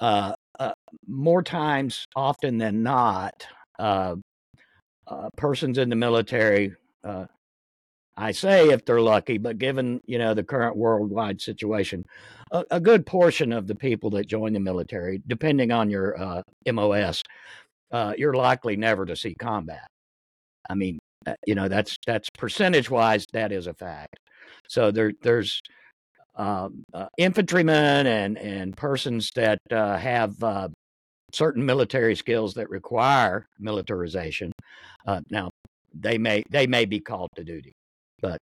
uh, 0.00 0.33
uh, 0.59 0.73
more 1.07 1.42
times 1.42 2.07
often 2.16 2.59
than 2.59 2.83
not 2.83 3.47
uh, 3.78 4.16
uh, 5.07 5.28
persons 5.37 5.78
in 5.78 5.88
the 5.88 5.97
military 5.97 6.75
uh, 7.04 7.26
I 8.16 8.33
say 8.33 8.69
if 8.69 8.85
they're 8.85 9.00
lucky, 9.00 9.38
but 9.38 9.59
given 9.59 10.00
you 10.07 10.19
know 10.19 10.35
the 10.35 10.45
current 10.45 10.76
worldwide 10.76 11.40
situation, 11.40 12.04
a, 12.50 12.64
a 12.73 12.81
good 12.81 13.07
portion 13.07 13.52
of 13.52 13.66
the 13.66 13.75
people 13.75 14.11
that 14.11 14.26
join 14.26 14.52
the 14.52 14.61
military, 14.61 15.23
depending 15.26 15.73
on 15.73 15.88
your 15.88 16.21
uh, 16.21 16.42
MOS, 16.71 17.23
uh, 17.90 18.12
you're 18.19 18.35
likely 18.35 18.76
never 18.76 19.07
to 19.07 19.16
see 19.16 19.35
combat. 19.35 19.87
I 20.69 20.75
mean, 20.75 20.99
you 21.47 21.54
know 21.54 21.69
that's 21.69 21.97
that's 22.07 22.28
percentage 22.31 22.90
wise 22.90 23.25
that 23.33 23.50
is 23.50 23.66
a 23.66 23.75
fact. 23.75 24.19
So 24.68 24.90
there 24.90 25.12
there's 25.22 25.61
um, 26.34 26.82
uh, 26.94 27.08
infantrymen 27.18 28.06
and 28.06 28.38
and 28.38 28.76
persons 28.76 29.30
that 29.34 29.58
uh, 29.70 29.96
have 29.96 30.42
uh, 30.42 30.68
certain 31.32 31.64
military 31.64 32.16
skills 32.16 32.54
that 32.54 32.70
require 32.70 33.46
militarization. 33.58 34.52
now 35.30 35.50
they 35.94 36.18
may 36.18 36.42
they 36.50 36.66
may 36.66 36.84
be 36.84 37.00
called 37.00 37.30
to 37.37 37.44
duty. 37.44 37.72
But 38.20 38.38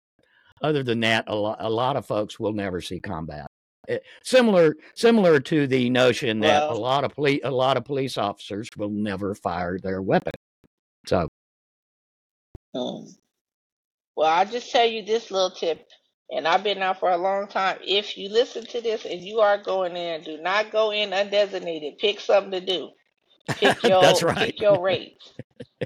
other 0.61 0.83
than 0.83 0.99
that, 1.01 1.25
a 1.27 1.35
lot, 1.35 1.57
a 1.59 1.69
lot 1.69 1.95
of 1.95 2.05
folks 2.05 2.39
will 2.39 2.53
never 2.53 2.81
see 2.81 2.99
combat. 2.99 3.47
It, 3.87 3.93
eh, 3.93 4.07
similar 4.23 4.75
similar 4.95 5.39
to 5.39 5.67
the 5.67 5.89
notion 5.89 6.39
that 6.41 6.69
well, 6.69 6.77
a 6.77 6.79
lot 6.79 7.03
of 7.03 7.15
police 7.15 7.41
a 7.43 7.51
lot 7.51 7.77
of 7.77 7.85
police 7.85 8.17
officers 8.17 8.67
will 8.77 8.89
never 8.89 9.33
fire 9.33 9.79
their 9.79 10.01
weapon. 10.01 10.33
So, 11.07 11.27
um, 12.75 13.07
well, 14.19 14.27
I'll 14.29 14.45
just 14.45 14.69
tell 14.69 14.85
you 14.85 15.01
this 15.01 15.31
little 15.31 15.49
tip, 15.49 15.87
and 16.29 16.45
I've 16.45 16.61
been 16.61 16.83
out 16.83 16.99
for 16.99 17.09
a 17.09 17.15
long 17.15 17.47
time. 17.47 17.77
If 17.87 18.17
you 18.17 18.27
listen 18.27 18.65
to 18.65 18.81
this 18.81 19.05
and 19.05 19.21
you 19.21 19.39
are 19.39 19.57
going 19.57 19.95
in, 19.95 20.23
do 20.23 20.41
not 20.41 20.73
go 20.73 20.91
in 20.91 21.11
undesignated. 21.11 21.99
Pick 21.99 22.19
something 22.19 22.51
to 22.51 22.59
do. 22.59 22.89
Pick 23.47 23.81
your 23.85 24.01
That's 24.01 24.21
right. 24.21 24.37
pick 24.37 24.59
your 24.59 24.81
rates. 24.81 25.31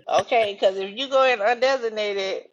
Okay, 0.10 0.58
because 0.60 0.78
if 0.78 0.98
you 0.98 1.10
go 1.10 1.24
in 1.32 1.38
undesignated, 1.42 2.46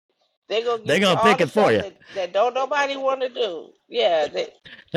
they're 0.51 0.65
gonna 0.67 0.83
they 0.85 1.01
gonna 1.01 1.19
pick 1.23 1.41
it 1.41 1.51
for 1.51 1.73
you 1.73 1.79
that, 1.79 1.97
that, 2.15 2.33
don't 2.35 2.53
nobody 2.53 2.99
want 2.99 3.23
to 3.23 3.31
do. 3.31 3.71
Yeah, 3.89 4.27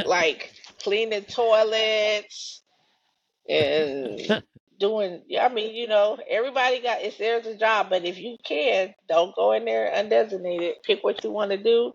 like 0.05 0.51
cleaning 0.83 1.23
toilets 1.23 2.61
and 3.47 4.43
doing. 4.79 5.21
I 5.39 5.49
mean, 5.49 5.75
you 5.75 5.87
know, 5.87 6.17
everybody 6.29 6.81
got 6.81 7.01
it's 7.01 7.17
there's 7.17 7.45
a 7.45 7.55
job, 7.55 7.87
but 7.89 8.05
if 8.05 8.17
you 8.19 8.37
can, 8.43 8.93
don't 9.07 9.35
go 9.35 9.53
in 9.53 9.65
there 9.65 9.91
undesignated. 9.91 10.73
Pick 10.83 11.03
what 11.03 11.23
you 11.23 11.31
want 11.31 11.51
to 11.51 11.57
do, 11.57 11.93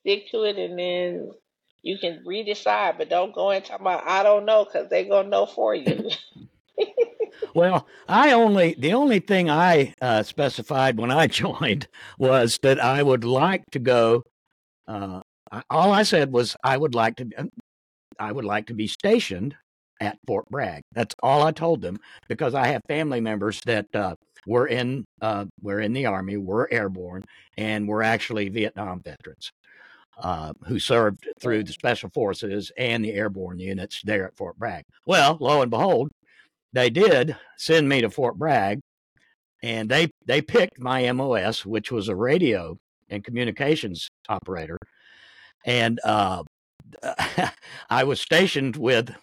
stick 0.00 0.30
to 0.30 0.44
it, 0.44 0.56
and 0.56 0.78
then 0.78 1.30
you 1.82 1.98
can 1.98 2.24
redecide. 2.26 2.98
But 2.98 3.10
don't 3.10 3.34
go 3.34 3.50
in 3.50 3.62
talking 3.62 3.86
about 3.86 4.06
I 4.06 4.22
don't 4.22 4.44
know 4.44 4.64
because 4.64 4.88
they're 4.88 5.04
gonna 5.04 5.28
know 5.28 5.46
for 5.46 5.74
you. 5.74 6.10
well, 7.54 7.86
I 8.08 8.32
only 8.32 8.74
the 8.78 8.92
only 8.94 9.20
thing 9.20 9.50
I 9.50 9.94
uh, 10.00 10.22
specified 10.22 10.98
when 10.98 11.10
I 11.10 11.26
joined 11.28 11.88
was 12.18 12.58
that 12.62 12.82
I 12.82 13.02
would 13.02 13.24
like 13.24 13.64
to 13.72 13.78
go. 13.78 14.22
Uh, 14.86 15.20
all 15.70 15.92
I 15.92 16.02
said 16.02 16.32
was 16.32 16.56
I 16.62 16.76
would 16.76 16.94
like 16.94 17.16
to. 17.16 17.50
I 18.18 18.32
would 18.32 18.44
like 18.44 18.66
to 18.66 18.74
be 18.74 18.86
stationed 18.86 19.54
at 20.00 20.18
Fort 20.26 20.46
Bragg. 20.50 20.82
That's 20.92 21.14
all 21.22 21.42
I 21.42 21.52
told 21.52 21.82
them 21.82 21.98
because 22.28 22.54
I 22.54 22.68
have 22.68 22.82
family 22.88 23.20
members 23.20 23.60
that 23.66 23.86
uh, 23.94 24.16
were 24.46 24.66
in 24.66 25.04
uh, 25.20 25.46
were 25.60 25.80
in 25.80 25.92
the 25.92 26.06
army, 26.06 26.36
were 26.36 26.68
airborne, 26.70 27.24
and 27.56 27.88
were 27.88 28.02
actually 28.02 28.48
Vietnam 28.48 29.02
veterans. 29.02 29.52
Uh, 30.18 30.54
who 30.66 30.78
served 30.78 31.28
through 31.42 31.62
the 31.62 31.74
special 31.74 32.08
forces 32.08 32.72
and 32.78 33.04
the 33.04 33.12
airborne 33.12 33.58
units 33.58 34.00
there 34.02 34.26
at 34.26 34.34
Fort 34.34 34.56
Bragg. 34.56 34.82
Well, 35.04 35.36
lo 35.42 35.60
and 35.60 35.70
behold, 35.70 36.10
they 36.72 36.88
did 36.88 37.36
send 37.58 37.86
me 37.86 38.00
to 38.00 38.08
Fort 38.08 38.38
Bragg, 38.38 38.80
and 39.62 39.90
they 39.90 40.08
they 40.24 40.40
picked 40.40 40.78
my 40.78 41.12
MOS, 41.12 41.66
which 41.66 41.92
was 41.92 42.08
a 42.08 42.16
radio 42.16 42.78
and 43.10 43.22
communications 43.22 44.08
operator, 44.30 44.78
and 45.66 46.00
uh, 46.02 46.42
I 47.90 48.04
was 48.04 48.20
stationed 48.20 48.76
with 48.76 49.14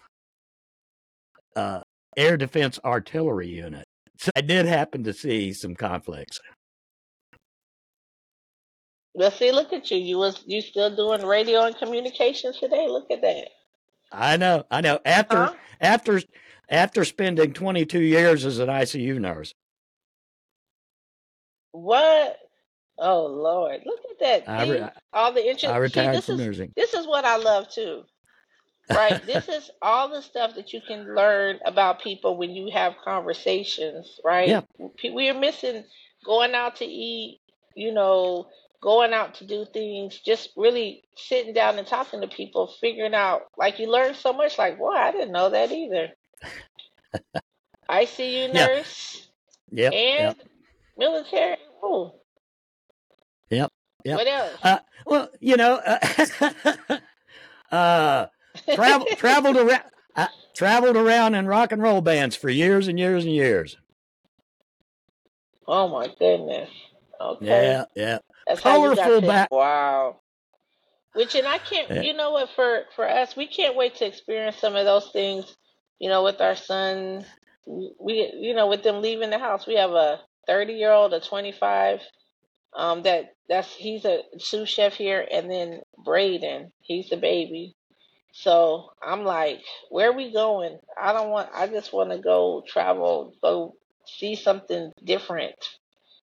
uh, 1.56 1.80
air 2.16 2.36
defense 2.36 2.78
artillery 2.84 3.48
unit. 3.48 3.84
So 4.18 4.30
I 4.36 4.40
did 4.40 4.66
happen 4.66 5.04
to 5.04 5.12
see 5.12 5.52
some 5.52 5.74
conflicts. 5.74 6.40
Well, 9.14 9.30
see, 9.30 9.52
look 9.52 9.72
at 9.72 9.90
you. 9.90 9.98
You 9.98 10.18
was 10.18 10.42
you 10.46 10.60
still 10.60 10.94
doing 10.94 11.24
radio 11.24 11.64
and 11.64 11.76
communications 11.76 12.58
today? 12.58 12.88
Look 12.88 13.10
at 13.10 13.22
that. 13.22 13.48
I 14.12 14.36
know, 14.36 14.64
I 14.70 14.80
know. 14.80 14.98
After 15.04 15.36
huh? 15.36 15.54
after 15.80 16.20
after 16.68 17.04
spending 17.04 17.52
22 17.52 18.00
years 18.00 18.44
as 18.44 18.58
an 18.58 18.68
ICU 18.68 19.20
nurse. 19.20 19.54
What? 21.72 22.38
Oh 22.98 23.26
Lord, 23.26 23.82
look 23.84 24.00
at 24.10 24.46
that! 24.46 24.68
Re- 24.68 24.88
all 25.12 25.32
the 25.32 25.44
interest. 25.44 25.66
I 25.66 25.78
retired 25.78 26.16
See, 26.16 26.32
from 26.32 26.40
is, 26.40 26.46
nursing. 26.46 26.72
This 26.76 26.94
is 26.94 27.06
what 27.06 27.24
I 27.24 27.36
love 27.36 27.68
too. 27.68 28.04
Right. 28.92 29.24
this 29.26 29.48
is 29.48 29.70
all 29.82 30.08
the 30.08 30.22
stuff 30.22 30.54
that 30.56 30.72
you 30.72 30.80
can 30.86 31.14
learn 31.14 31.58
about 31.64 32.02
people 32.02 32.36
when 32.36 32.50
you 32.50 32.70
have 32.72 32.94
conversations. 33.04 34.20
Right. 34.24 34.48
Yeah. 34.50 34.60
We 35.02 35.28
are 35.30 35.38
missing 35.38 35.84
going 36.24 36.54
out 36.54 36.76
to 36.76 36.84
eat. 36.84 37.40
You 37.76 37.92
know, 37.92 38.46
going 38.82 39.12
out 39.12 39.34
to 39.36 39.46
do 39.46 39.64
things, 39.72 40.20
just 40.20 40.50
really 40.56 41.02
sitting 41.16 41.54
down 41.54 41.78
and 41.78 41.86
talking 41.86 42.20
to 42.20 42.28
people, 42.28 42.72
figuring 42.80 43.14
out 43.14 43.42
like 43.56 43.78
you 43.78 43.90
learn 43.90 44.14
so 44.14 44.32
much. 44.32 44.58
Like, 44.58 44.78
boy, 44.78 44.92
I 44.92 45.10
didn't 45.10 45.32
know 45.32 45.50
that 45.50 45.72
either. 45.72 46.10
ICU 47.90 48.52
nurse 48.54 49.28
Yep. 49.72 49.92
and 49.92 50.36
Yep. 50.36 50.36
military. 50.96 51.56
Ooh, 51.84 52.12
Yep. 53.50 53.72
Yep. 54.04 54.16
what 54.18 54.28
else? 54.28 54.60
Uh, 54.62 54.78
well, 55.06 55.30
you 55.40 55.56
know, 55.56 55.80
uh, 55.84 56.98
uh, 57.74 58.26
travel 58.72 59.08
traveled 59.16 59.56
around 59.56 59.82
uh, 60.16 60.28
traveled 60.54 60.96
around 60.96 61.34
in 61.34 61.46
rock 61.46 61.72
and 61.72 61.82
roll 61.82 62.00
bands 62.00 62.36
for 62.36 62.50
years 62.50 62.88
and 62.88 62.98
years 62.98 63.24
and 63.24 63.34
years. 63.34 63.76
Oh 65.66 65.88
my 65.88 66.08
goodness. 66.18 66.70
Okay. 67.20 67.46
Yeah, 67.48 67.84
yeah. 67.96 68.18
That's 68.46 68.62
how 68.62 68.76
you 68.76 68.94
got 68.94 69.14
Colorful 69.14 69.20
back. 69.22 69.50
Wow. 69.50 70.20
Which 71.14 71.34
and 71.34 71.46
I 71.46 71.58
can't 71.58 71.90
Yeah. 71.90 72.02
you 72.02 72.14
know 72.14 72.32
what 72.32 72.50
for 72.56 72.84
for 72.96 73.08
us 73.08 73.36
we 73.36 73.46
can't 73.46 73.76
wait 73.76 73.96
to 73.96 74.06
experience 74.06 74.58
some 74.58 74.76
of 74.76 74.84
those 74.84 75.10
things, 75.12 75.56
you 76.00 76.08
know, 76.10 76.24
with 76.24 76.40
our 76.40 76.56
sons. 76.56 77.26
We 77.66 78.30
you 78.34 78.54
know, 78.54 78.68
with 78.68 78.82
them 78.82 79.02
leaving 79.02 79.30
the 79.30 79.38
house. 79.38 79.66
We 79.66 79.76
have 79.76 79.92
a 79.92 80.20
30 80.48 80.74
year 80.74 80.92
old, 80.92 81.14
a 81.14 81.20
25, 81.20 82.00
um 82.76 83.02
that 83.04 83.34
that's 83.48 83.74
he's 83.74 84.04
a 84.04 84.22
sous 84.38 84.68
chef 84.68 84.94
here 84.94 85.26
and 85.30 85.50
then 85.50 85.80
Braden, 86.04 86.72
he's 86.82 87.10
the 87.10 87.16
baby. 87.18 87.74
So 88.34 88.90
I'm 89.02 89.24
like, 89.24 89.62
where 89.90 90.10
are 90.10 90.16
we 90.16 90.32
going? 90.32 90.78
I 91.00 91.14
don't 91.14 91.30
want 91.30 91.50
I 91.54 91.68
just 91.68 91.94
want 91.94 92.12
to 92.12 92.18
go 92.18 92.64
travel, 92.68 93.34
go 93.42 93.76
see 94.06 94.36
something 94.36 94.92
different. 95.04 95.56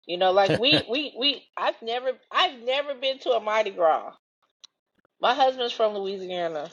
You 0.08 0.18
know, 0.18 0.34
like 0.34 0.58
we 0.58 0.88
we 0.92 1.16
we 1.20 1.46
I've 1.58 1.82
never 1.84 2.14
I've 2.32 2.62
never 2.62 2.96
been 2.96 3.20
to 3.22 3.32
a 3.32 3.42
Mardi 3.42 3.72
Gras. 3.72 4.14
My 5.22 5.36
husband's 5.36 5.74
from 5.74 5.96
Louisiana, 5.96 6.72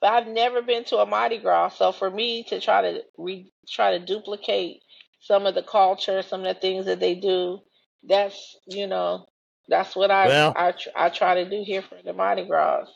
but 0.00 0.12
I've 0.12 0.28
never 0.28 0.62
been 0.62 0.84
to 0.86 0.98
a 0.98 1.06
Mardi 1.06 1.38
Gras. 1.38 1.70
So 1.70 1.92
for 1.92 2.10
me 2.10 2.44
to 2.44 2.60
try 2.60 2.82
to 2.82 3.02
re 3.18 3.52
try 3.68 3.98
to 3.98 4.04
duplicate 4.06 4.82
some 5.20 5.46
of 5.46 5.56
the 5.56 5.64
culture, 5.64 6.22
some 6.22 6.42
of 6.42 6.54
the 6.54 6.60
things 6.60 6.86
that 6.86 7.00
they 7.00 7.16
do, 7.16 7.60
that's 8.04 8.58
you 8.66 8.88
know 8.88 9.26
That's 9.68 9.96
what 9.96 10.10
I 10.12 10.28
Well, 10.28 10.54
I 10.56 10.72
tr- 10.72 10.90
I 10.96 11.10
try 11.10 11.44
to 11.44 11.50
do 11.50 11.64
here 11.64 11.82
for 11.82 11.98
the 12.04 12.14
Mardi 12.14 12.46
Gras. 12.46 12.86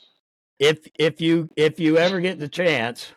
If 0.58 0.86
if 0.98 1.20
you 1.20 1.48
if 1.56 1.80
you 1.80 1.98
ever 1.98 2.20
get 2.20 2.38
the 2.38 2.48
chance, 2.48 3.12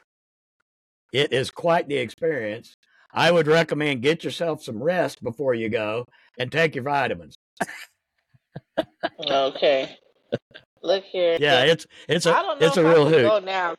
it 1.14 1.34
is 1.34 1.52
quite 1.52 1.88
the 1.88 1.98
experience. 1.98 2.76
I 3.14 3.32
would 3.32 3.48
recommend 3.48 4.02
get 4.02 4.24
yourself 4.24 4.64
some 4.64 4.82
rest 4.84 5.24
before 5.24 5.54
you 5.54 5.70
go 5.70 6.06
and 6.38 6.52
take 6.52 6.76
your 6.76 6.84
vitamins. 6.84 7.36
Okay. 9.20 9.98
Look 10.84 11.04
here. 11.06 11.38
Yeah, 11.40 11.64
it's 11.64 11.88
it's 12.08 12.26
I 12.28 12.40
a 12.40 12.44
don't 12.44 12.60
know 12.60 12.68
it's 12.68 12.78
if 12.78 12.84
a 12.84 12.88
I 12.88 12.92
real 12.94 13.04
can 13.06 13.14
hoot. 13.14 13.24
go 13.24 13.40
now 13.40 13.76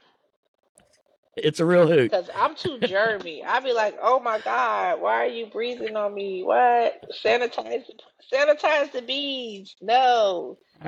It's 1.37 1.61
a 1.61 1.65
real 1.65 1.87
hoot. 1.87 2.11
because 2.11 2.29
I'm 2.35 2.55
too 2.57 2.79
germy. 2.79 3.45
I'd 3.45 3.65
be 3.65 3.73
like, 3.73 3.97
oh 4.03 4.21
my 4.21 4.41
God, 4.41 5.01
why 5.01 5.25
are 5.25 5.27
you 5.29 5.47
breathing 5.47 5.97
on 5.97 6.15
me? 6.15 6.43
What? 6.43 7.05
Sanitize 7.25 7.85
sanitize 8.33 8.93
the 8.93 9.03
beads. 9.03 9.77
No. 9.81 10.59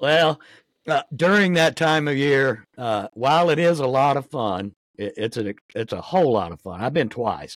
well, 0.00 0.40
uh, 0.88 1.02
during 1.14 1.54
that 1.54 1.76
time 1.76 2.08
of 2.08 2.16
year, 2.16 2.64
uh, 2.76 3.08
while 3.14 3.50
it 3.50 3.58
is 3.58 3.80
a 3.80 3.86
lot 3.86 4.16
of 4.16 4.26
fun, 4.26 4.72
it, 4.96 5.14
it's 5.16 5.36
a 5.36 5.54
it's 5.74 5.92
a 5.92 6.00
whole 6.00 6.32
lot 6.32 6.52
of 6.52 6.60
fun. 6.60 6.80
I've 6.80 6.92
been 6.92 7.08
twice, 7.08 7.56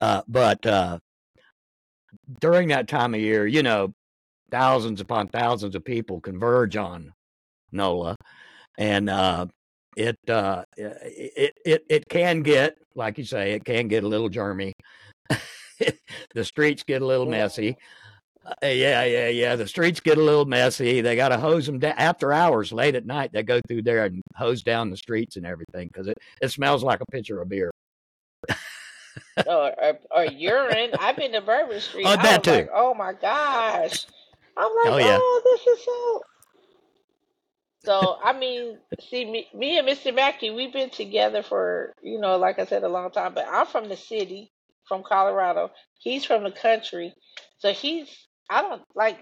uh, 0.00 0.22
but 0.28 0.64
uh, 0.64 0.98
during 2.40 2.68
that 2.68 2.88
time 2.88 3.14
of 3.14 3.20
year, 3.20 3.46
you 3.46 3.62
know, 3.62 3.92
thousands 4.50 5.00
upon 5.00 5.28
thousands 5.28 5.74
of 5.74 5.84
people 5.84 6.20
converge 6.20 6.76
on 6.76 7.12
NOLA, 7.72 8.16
and 8.78 9.10
uh, 9.10 9.46
it 9.96 10.18
uh, 10.28 10.64
it 10.76 11.54
it 11.64 11.84
it 11.88 12.08
can 12.08 12.42
get, 12.42 12.76
like 12.94 13.18
you 13.18 13.24
say, 13.24 13.52
it 13.52 13.64
can 13.64 13.88
get 13.88 14.04
a 14.04 14.08
little 14.08 14.30
germy. 14.30 14.72
the 16.34 16.44
streets 16.44 16.84
get 16.84 17.02
a 17.02 17.06
little 17.06 17.26
messy. 17.26 17.76
Uh, 18.46 18.66
yeah, 18.66 19.04
yeah, 19.04 19.28
yeah. 19.28 19.56
The 19.56 19.66
streets 19.66 19.98
get 20.00 20.18
a 20.18 20.22
little 20.22 20.44
messy. 20.44 21.00
They 21.00 21.16
got 21.16 21.30
to 21.30 21.38
hose 21.38 21.66
them 21.66 21.78
down 21.80 21.94
after 21.98 22.32
hours, 22.32 22.72
late 22.72 22.94
at 22.94 23.04
night. 23.06 23.32
They 23.32 23.42
go 23.42 23.60
through 23.66 23.82
there 23.82 24.04
and 24.04 24.22
hose 24.36 24.62
down 24.62 24.90
the 24.90 24.96
streets 24.96 25.36
and 25.36 25.44
everything 25.44 25.88
because 25.88 26.06
it, 26.06 26.16
it 26.40 26.50
smells 26.50 26.84
like 26.84 27.00
a 27.00 27.06
pitcher 27.06 27.40
of 27.40 27.48
beer. 27.48 27.70
or, 29.46 29.72
or 29.82 29.98
or 30.10 30.24
urine. 30.26 30.90
I've 31.00 31.16
been 31.16 31.32
to 31.32 31.40
Bourbon 31.40 31.80
Street. 31.80 32.06
Oh, 32.06 32.16
that 32.16 32.44
too. 32.44 32.50
like, 32.52 32.70
oh 32.72 32.94
my 32.94 33.12
gosh. 33.14 34.06
I'm 34.56 34.70
like, 34.84 34.94
Oh 34.94 34.96
yeah. 34.98 35.18
oh, 35.20 35.42
this 35.44 35.78
is 35.78 35.84
so. 35.84 36.22
So 37.84 38.18
I 38.22 38.32
mean, 38.32 38.78
see, 39.00 39.24
me, 39.24 39.48
me 39.54 39.78
and 39.78 39.86
Mr. 39.86 40.14
Mackey, 40.14 40.50
we've 40.50 40.72
been 40.72 40.90
together 40.90 41.42
for 41.42 41.92
you 42.02 42.18
know, 42.20 42.36
like 42.36 42.58
I 42.58 42.66
said, 42.66 42.82
a 42.84 42.88
long 42.88 43.10
time. 43.10 43.34
But 43.34 43.46
I'm 43.48 43.66
from 43.66 43.88
the 43.88 43.96
city, 43.96 44.50
from 44.88 45.02
Colorado. 45.02 45.70
He's 45.98 46.24
from 46.24 46.44
the 46.44 46.50
country, 46.52 47.14
so 47.58 47.72
he's 47.72 48.26
I 48.48 48.62
don't 48.62 48.82
like. 48.94 49.18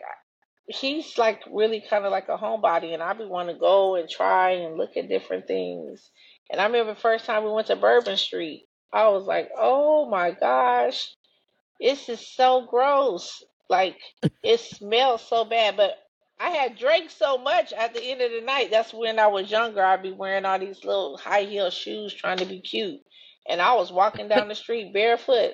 He's 0.66 1.18
like 1.18 1.42
really 1.50 1.82
kind 1.88 2.04
of 2.04 2.12
like 2.12 2.28
a 2.28 2.38
homebody, 2.38 2.94
and 2.94 3.02
I 3.02 3.12
be 3.12 3.26
want 3.26 3.48
to 3.48 3.54
go 3.54 3.96
and 3.96 4.08
try 4.08 4.52
and 4.52 4.76
look 4.76 4.96
at 4.96 5.08
different 5.08 5.46
things. 5.46 6.10
And 6.50 6.60
I 6.60 6.66
remember 6.66 6.94
the 6.94 7.00
first 7.00 7.24
time 7.24 7.44
we 7.44 7.50
went 7.50 7.68
to 7.68 7.76
Bourbon 7.76 8.16
Street, 8.16 8.66
I 8.92 9.08
was 9.08 9.26
like, 9.26 9.50
oh 9.58 10.08
my 10.08 10.30
gosh, 10.30 11.14
this 11.80 12.08
is 12.08 12.26
so 12.26 12.66
gross. 12.68 13.42
Like 13.68 13.96
it 14.42 14.60
smells 14.60 15.26
so 15.26 15.44
bad. 15.44 15.76
But 15.76 15.98
I 16.38 16.50
had 16.50 16.78
drank 16.78 17.10
so 17.10 17.38
much 17.38 17.72
at 17.72 17.94
the 17.94 18.02
end 18.02 18.20
of 18.20 18.30
the 18.30 18.40
night. 18.40 18.70
That's 18.70 18.92
when 18.92 19.18
I 19.18 19.26
was 19.26 19.50
younger. 19.50 19.82
I'd 19.82 20.02
be 20.02 20.12
wearing 20.12 20.44
all 20.44 20.58
these 20.58 20.84
little 20.84 21.16
high 21.16 21.44
heel 21.44 21.70
shoes 21.70 22.12
trying 22.14 22.38
to 22.38 22.46
be 22.46 22.60
cute. 22.60 23.00
And 23.48 23.60
I 23.60 23.74
was 23.74 23.92
walking 23.92 24.28
down 24.28 24.48
the 24.48 24.54
street 24.54 24.92
barefoot, 24.92 25.52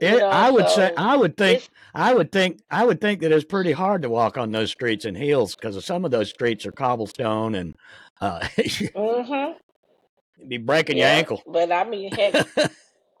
It, 0.00 0.18
know, 0.18 0.28
I 0.28 0.50
would 0.50 0.68
say, 0.68 0.92
I 0.96 1.16
would 1.16 1.36
think, 1.36 1.68
I 1.92 2.14
would 2.14 2.30
think, 2.30 2.60
I 2.70 2.84
would 2.84 3.00
think 3.00 3.20
that 3.20 3.32
it's 3.32 3.44
pretty 3.44 3.72
hard 3.72 4.02
to 4.02 4.08
walk 4.08 4.38
on 4.38 4.52
those 4.52 4.70
streets 4.70 5.04
in 5.04 5.16
heels 5.16 5.56
because 5.56 5.84
some 5.84 6.04
of 6.04 6.12
those 6.12 6.30
streets 6.30 6.64
are 6.66 6.72
cobblestone 6.72 7.56
and 7.56 7.74
uh, 8.20 8.40
mm-hmm. 8.58 10.48
be 10.48 10.58
breaking 10.58 10.98
your 10.98 11.08
ankle. 11.08 11.42
But 11.46 11.72
I 11.72 11.82
mean, 11.82 12.12
heck, 12.12 12.46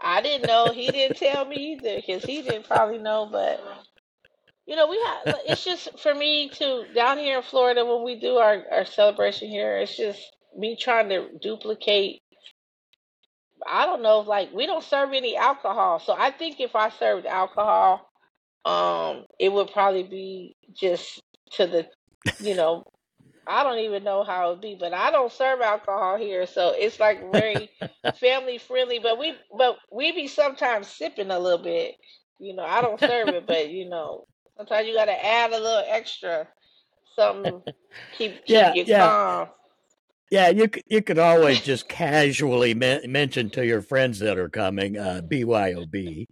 I 0.00 0.20
didn't 0.20 0.46
know. 0.46 0.70
He 0.72 0.90
didn't 0.90 1.16
tell 1.16 1.44
me 1.44 1.72
either 1.72 1.96
because 1.96 2.22
he 2.22 2.42
didn't 2.42 2.66
probably 2.66 2.98
know. 2.98 3.28
But 3.30 3.60
you 4.66 4.76
know, 4.76 4.88
we 4.88 5.02
have. 5.04 5.36
It's 5.46 5.64
just 5.64 5.98
for 5.98 6.14
me 6.14 6.48
to 6.50 6.84
Down 6.94 7.18
here 7.18 7.38
in 7.38 7.42
Florida, 7.42 7.84
when 7.84 8.04
we 8.04 8.20
do 8.20 8.36
our 8.36 8.64
our 8.70 8.84
celebration 8.84 9.48
here, 9.48 9.78
it's 9.78 9.96
just 9.96 10.36
me 10.56 10.76
trying 10.76 11.08
to 11.08 11.28
duplicate. 11.40 12.22
I 13.66 13.86
don't 13.86 14.02
know, 14.02 14.20
like 14.20 14.52
we 14.52 14.66
don't 14.66 14.84
serve 14.84 15.12
any 15.12 15.36
alcohol, 15.36 15.98
so 16.00 16.14
I 16.16 16.30
think 16.30 16.60
if 16.60 16.74
I 16.76 16.90
served 16.90 17.26
alcohol, 17.26 18.08
um, 18.64 19.24
it 19.38 19.52
would 19.52 19.72
probably 19.72 20.04
be 20.04 20.56
just 20.74 21.22
to 21.52 21.66
the, 21.66 21.86
you 22.38 22.54
know, 22.54 22.84
I 23.46 23.62
don't 23.64 23.78
even 23.78 24.04
know 24.04 24.24
how 24.24 24.48
it 24.48 24.50
would 24.54 24.60
be, 24.60 24.76
but 24.78 24.92
I 24.94 25.10
don't 25.10 25.32
serve 25.32 25.60
alcohol 25.60 26.16
here, 26.16 26.46
so 26.46 26.72
it's 26.76 27.00
like 27.00 27.20
very 27.32 27.70
family 28.14 28.58
friendly. 28.58 28.98
But 28.98 29.18
we, 29.18 29.34
but 29.56 29.78
we 29.92 30.12
be 30.12 30.26
sometimes 30.28 30.88
sipping 30.88 31.30
a 31.30 31.38
little 31.38 31.62
bit. 31.62 31.94
You 32.38 32.54
know, 32.54 32.64
I 32.64 32.80
don't 32.82 33.00
serve 33.00 33.30
it, 33.32 33.46
but 33.46 33.70
you 33.70 33.88
know, 33.88 34.24
sometimes 34.56 34.86
you 34.88 34.94
got 34.94 35.06
to 35.06 35.26
add 35.26 35.52
a 35.52 35.58
little 35.60 35.84
extra, 35.86 36.48
something 37.16 37.62
keep 38.12 38.44
keep 38.46 38.68
Yeah, 38.68 38.74
you 38.74 38.86
yeah, 38.86 38.96
calm. 38.96 39.48
Yeah. 40.30 40.50
You 40.50 40.70
you 40.88 41.02
could 41.02 41.18
always 41.18 41.60
just 41.60 41.88
casually 41.88 42.74
men- 42.74 43.10
mention 43.10 43.50
to 43.50 43.66
your 43.66 43.82
friends 43.82 44.18
that 44.20 44.38
are 44.38 44.50
coming, 44.50 44.98
uh, 44.98 45.22
BYOB. 45.24 46.26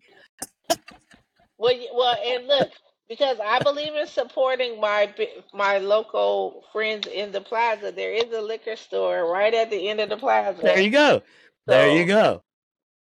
Well, 1.58 1.74
well, 1.94 2.16
and 2.24 2.46
look, 2.48 2.70
because 3.08 3.38
I 3.44 3.60
believe 3.60 3.94
in 3.94 4.06
supporting 4.06 4.80
my 4.80 5.12
bi- 5.16 5.44
my 5.54 5.78
local 5.78 6.64
friends 6.72 7.06
in 7.06 7.32
the 7.32 7.40
plaza. 7.40 7.92
There 7.92 8.12
is 8.12 8.32
a 8.32 8.40
liquor 8.42 8.76
store 8.76 9.30
right 9.30 9.54
at 9.54 9.70
the 9.70 9.88
end 9.88 10.00
of 10.00 10.08
the 10.10 10.16
plaza. 10.16 10.60
There 10.62 10.62
plaza. 10.62 10.82
you 10.82 10.90
go. 10.90 11.22
There 11.66 11.88
you 11.88 12.04
So 12.04 12.06
go. 12.06 12.42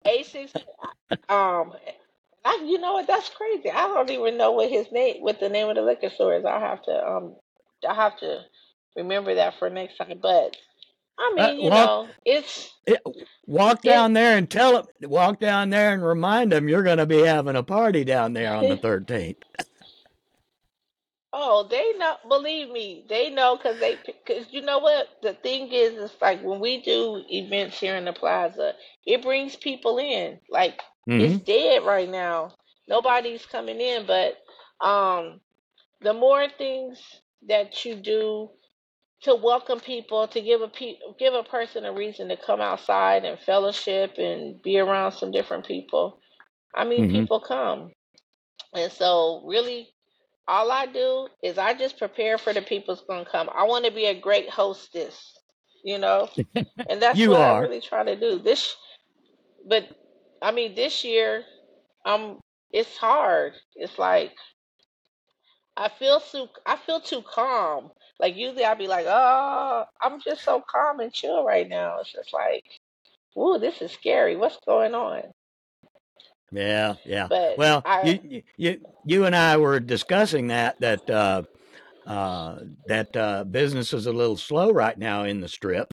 A 0.06 0.24
six, 0.24 0.54
um, 1.30 1.74
I, 2.46 2.64
you 2.66 2.80
know 2.80 2.94
what? 2.94 3.08
That's 3.08 3.30
crazy. 3.30 3.72
I 3.72 3.88
don't 3.88 4.10
even 4.12 4.38
know 4.38 4.52
what 4.52 4.70
his 4.70 4.92
name, 4.92 5.22
what 5.22 5.40
the 5.40 5.50
name 5.50 5.70
of 5.70 5.76
the 5.76 5.82
liquor 5.84 6.10
store 6.10 6.36
is. 6.36 6.46
I 6.46 6.60
have 6.60 6.84
to, 6.84 7.08
um, 7.08 7.36
I 7.88 7.94
have 7.96 8.18
to 8.20 8.42
remember 8.96 9.36
that 9.36 9.60
for 9.60 9.70
next 9.70 9.98
time. 9.98 10.20
But 10.22 10.56
I 11.20 11.34
Uh, 11.38 11.52
mean, 11.52 11.60
you 11.60 11.72
walk 11.72 11.72
know, 11.72 12.16
it's 12.26 12.74
it, 12.88 13.02
walk 13.48 13.82
it. 13.86 14.04
down 14.04 14.14
there 14.14 14.38
and 14.38 14.50
tell 14.50 14.74
them. 14.74 15.10
Walk 15.10 15.40
down 15.40 15.70
there 15.70 15.94
and 15.94 16.04
remind 16.06 16.52
them 16.52 16.70
you're 16.70 16.84
going 16.84 16.98
to 17.00 17.06
be 17.06 17.20
having 17.20 17.56
a 17.56 17.64
party 17.64 18.04
down 18.04 18.34
there 18.34 18.54
on 18.56 18.68
the 18.68 18.78
13th. 18.78 19.44
Oh, 21.34 21.64
they 21.70 21.94
know. 21.98 22.16
Believe 22.28 22.70
me, 22.72 23.06
they 23.10 23.30
know 23.30 23.58
because 23.58 23.80
they. 23.80 23.98
Because 24.06 24.52
you 24.52 24.62
know 24.62 24.80
what 24.80 25.08
the 25.22 25.34
thing 25.34 25.72
is, 25.72 25.94
it's 25.96 26.22
like 26.22 26.42
when 26.44 26.60
we 26.60 26.82
do 26.82 27.24
events 27.30 27.80
here 27.80 27.96
in 27.96 28.06
the 28.06 28.14
plaza, 28.14 28.74
it 29.06 29.22
brings 29.22 29.56
people 29.56 29.98
in. 30.00 30.40
Like 30.50 30.82
hmm 31.08 31.18
it's 31.18 31.38
dead 31.40 31.84
right 31.84 32.10
now. 32.10 32.56
Nobody's 32.88 33.46
coming 33.46 33.80
in, 33.82 34.06
but 34.08 34.38
um, 34.86 35.42
the 36.02 36.14
more 36.14 36.48
things 36.50 37.02
that 37.48 37.86
you 37.86 37.96
do 37.96 38.50
to 39.26 39.36
welcome 39.36 39.80
people, 39.82 40.28
to 40.30 40.42
give 40.42 40.62
a 40.62 40.70
pe- 40.70 41.00
give 41.20 41.34
a 41.36 41.44
person 41.44 41.86
a 41.86 41.94
reason 41.94 42.30
to 42.30 42.38
come 42.38 42.62
outside 42.62 43.26
and 43.26 43.40
fellowship 43.40 44.18
and 44.18 44.62
be 44.64 44.80
around 44.80 45.14
some 45.14 45.32
different 45.32 45.68
people. 45.68 46.20
I 46.76 46.86
mean, 46.86 47.08
hmm 47.08 47.26
people 47.26 47.40
come, 47.42 47.92
and 48.74 48.92
so 48.92 49.44
really 49.46 49.90
all 50.48 50.72
I 50.72 50.88
do 50.88 51.28
is 51.44 51.58
I 51.58 51.74
just 51.74 51.98
prepare 52.00 52.38
for 52.38 52.54
the 52.54 52.62
people's 52.62 53.04
gonna 53.08 53.26
come. 53.26 53.50
I 53.56 53.64
want 53.66 53.86
to 53.86 53.92
be 53.92 54.06
a 54.06 54.20
great 54.20 54.50
hostess, 54.50 55.40
you 55.84 56.00
know, 56.00 56.30
and 56.90 57.02
that's 57.02 57.26
You 57.26 57.36
what 57.36 57.42
I 57.42 57.52
are. 57.52 57.70
really 57.70 57.82
try 57.82 58.04
to 58.04 58.16
do. 58.20 58.40
This, 58.40 58.76
but 59.68 59.86
I 60.42 60.52
mean, 60.52 60.76
this 60.76 61.04
year, 61.04 61.44
um, 62.06 62.40
it's 62.72 62.98
hard. 62.98 63.54
It's 63.76 63.98
like 64.00 64.34
I 65.78 65.90
feel 65.90 66.20
too, 66.20 66.48
I 66.66 66.78
feel 66.78 67.02
too 67.02 67.22
calm. 67.22 67.92
Like 68.20 68.36
usually 68.36 68.64
I'd 68.64 68.78
be 68.78 68.88
like, 68.88 69.06
oh, 69.08 69.86
I'm 70.02 70.22
just 70.22 70.44
so 70.44 70.64
calm 70.70 71.00
and 71.02 71.12
chill 71.14 71.44
right 71.44 71.68
now. 71.68 72.00
It's 72.00 72.14
just 72.14 72.34
like, 72.34 72.64
ooh, 73.38 73.60
this 73.60 73.82
is 73.82 73.92
scary. 73.92 74.36
What's 74.36 74.60
going 74.66 74.96
on? 74.96 75.24
Yeah, 76.52 76.96
yeah. 77.06 77.28
But 77.28 77.58
Well, 77.58 77.84
I, 77.86 78.20
you 78.24 78.44
you 78.58 78.82
you 79.06 79.26
and 79.26 79.36
I 79.36 79.58
were 79.58 79.80
discussing 79.80 80.48
that 80.48 80.80
that 80.80 81.10
uh, 81.10 81.44
uh, 82.08 82.60
that 82.88 83.16
uh, 83.18 83.44
business 83.44 83.94
is 83.94 84.06
a 84.08 84.14
little 84.14 84.38
slow 84.38 84.72
right 84.72 84.98
now 84.98 85.24
in 85.24 85.42
the 85.42 85.50
strip. 85.50 85.92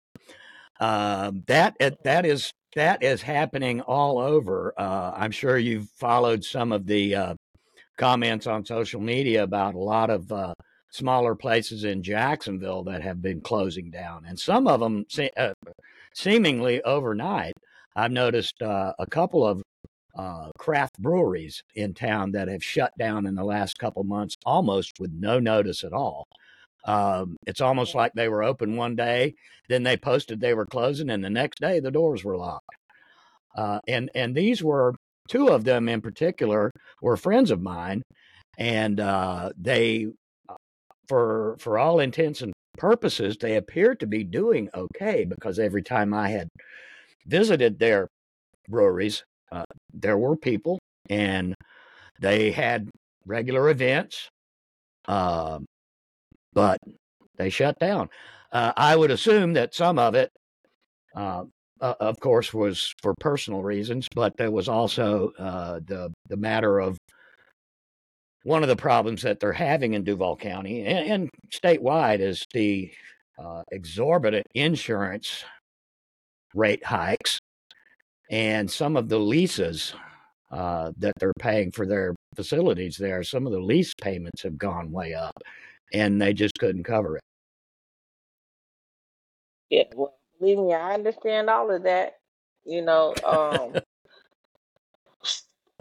Uh, 0.80 1.32
that 1.48 1.76
that 2.04 2.26
is 2.26 2.52
that 2.76 3.04
is 3.04 3.22
happening 3.22 3.82
all 3.82 4.18
over. 4.20 4.74
Uh, 4.78 5.12
I'm 5.16 5.32
sure 5.32 5.58
you've 5.58 5.90
followed 5.90 6.44
some 6.44 6.72
of 6.72 6.88
the 6.88 7.16
uh, 7.16 7.36
comments 7.97 8.47
on 8.47 8.65
social 8.65 9.01
media 9.01 9.43
about 9.43 9.75
a 9.75 9.79
lot 9.79 10.10
of 10.10 10.31
uh, 10.31 10.53
smaller 10.91 11.36
places 11.36 11.83
in 11.83 12.03
Jacksonville 12.03 12.83
that 12.83 13.01
have 13.01 13.21
been 13.21 13.41
closing 13.41 13.91
down, 13.91 14.25
and 14.27 14.39
some 14.39 14.67
of 14.67 14.79
them 14.79 15.05
se- 15.10 15.31
uh, 15.38 15.53
seemingly 16.13 16.81
overnight. 16.83 17.53
I've 17.95 18.12
noticed 18.12 18.62
uh, 18.62 18.93
a 18.99 19.07
couple 19.07 19.45
of 19.45 19.62
uh, 20.17 20.49
craft 20.57 20.99
breweries 20.99 21.63
in 21.75 21.93
town 21.93 22.31
that 22.31 22.47
have 22.47 22.63
shut 22.63 22.91
down 22.97 23.25
in 23.25 23.36
the 23.36 23.43
last 23.43 23.77
couple 23.77 24.03
months 24.03 24.36
almost 24.45 24.99
with 24.99 25.12
no 25.12 25.39
notice 25.39 25.83
at 25.83 25.93
all. 25.93 26.25
Um, 26.86 27.38
it's 27.45 27.62
almost 27.62 27.93
like 27.95 28.13
they 28.13 28.29
were 28.29 28.43
open 28.43 28.77
one 28.77 28.95
day, 28.95 29.36
then 29.67 29.83
they 29.83 29.97
posted 29.97 30.39
they 30.39 30.53
were 30.53 30.65
closing, 30.65 31.10
and 31.10 31.23
the 31.23 31.29
next 31.29 31.60
day 31.60 31.79
the 31.79 31.91
doors 31.91 32.23
were 32.23 32.38
locked. 32.38 32.75
Uh, 33.55 33.79
and 33.88 34.10
and 34.15 34.36
these 34.36 34.63
were 34.63 34.93
two 35.28 35.50
of 35.50 35.63
them 35.63 35.90
in 35.90 36.02
particular 36.02 36.72
were 37.02 37.18
friends 37.18 37.52
of 37.52 37.62
mine, 37.62 38.04
and 38.58 39.00
uh, 39.00 39.52
they, 39.58 40.08
uh, 40.50 40.56
for 41.08 41.56
for 41.60 41.78
all 41.78 42.00
intents 42.00 42.42
and 42.42 42.54
purposes, 42.78 43.38
they 43.38 43.58
appeared 43.58 44.00
to 44.00 44.08
be 44.08 44.24
doing 44.24 44.70
okay 44.74 45.26
because 45.26 45.60
every 45.60 45.84
time 45.84 46.13
I 46.13 46.30
had 46.30 46.48
visited 47.26 47.80
their 47.80 48.08
breweries, 48.70 49.24
uh, 49.52 49.66
there 49.94 50.18
were 50.18 50.36
people 50.36 50.80
and 51.10 51.56
they 52.20 52.52
had 52.52 52.90
regular 53.26 53.70
events, 53.70 54.30
uh, 55.08 55.60
but 56.54 56.78
they 57.38 57.50
shut 57.50 57.78
down. 57.80 58.10
Uh, 58.52 58.74
I 58.76 58.96
would 58.96 59.12
assume 59.12 59.54
that 59.54 59.76
some 59.76 60.00
of 60.00 60.16
it, 60.16 60.32
uh, 61.82 61.96
of 62.00 62.20
course, 62.20 62.54
was 62.54 62.94
for 63.02 63.13
personal 63.20 63.63
reasons, 63.63 64.08
but 64.13 64.36
there 64.38 64.52
was 64.52 64.68
also 64.68 65.32
uh, 65.40 65.80
the 65.86 66.12
the 66.28 66.38
matter 66.38 66.80
of 66.80 66.98
one 68.44 68.63
of 68.63 68.70
the 68.70 68.76
problems 68.76 69.22
that 69.24 69.40
they're 69.40 69.52
having 69.54 69.94
in 69.94 70.04
Duval 70.04 70.38
County 70.38 70.86
and, 70.86 71.12
and 71.12 71.30
statewide 71.52 72.20
is 72.20 72.46
the 72.54 72.92
uh, 73.38 73.63
exorbitant 73.72 74.46
insurance 74.56 75.44
rate 76.54 76.84
hikes 76.86 77.40
and 78.32 78.70
some 78.70 78.98
of 78.98 79.10
the 79.10 79.20
leases 79.20 79.94
uh, 80.52 80.92
that 80.98 81.13
they're 81.20 81.34
paying 81.40 81.72
for 81.72 81.86
their 81.86 82.16
facilities 82.36 82.98
there. 82.98 83.24
Some 83.24 83.46
of 83.46 83.52
the 83.52 83.60
lease 83.60 83.94
payments 83.94 84.44
have 84.44 84.58
gone 84.58 84.92
way 84.92 85.13
up, 85.13 85.36
and 85.94 86.22
they 86.22 86.34
just 86.34 86.58
couldn't 86.58 86.84
cover 86.84 87.18
it. 87.18 87.24
Yeah, 89.70 89.84
well, 89.96 90.16
believe 90.39 90.60
me, 90.60 90.73
I 90.73 90.93
understand 90.93 91.50
all 91.50 91.71
of 91.71 91.84
that. 91.84 92.13
You 92.65 92.82
know, 92.84 93.15
um, 93.26 93.82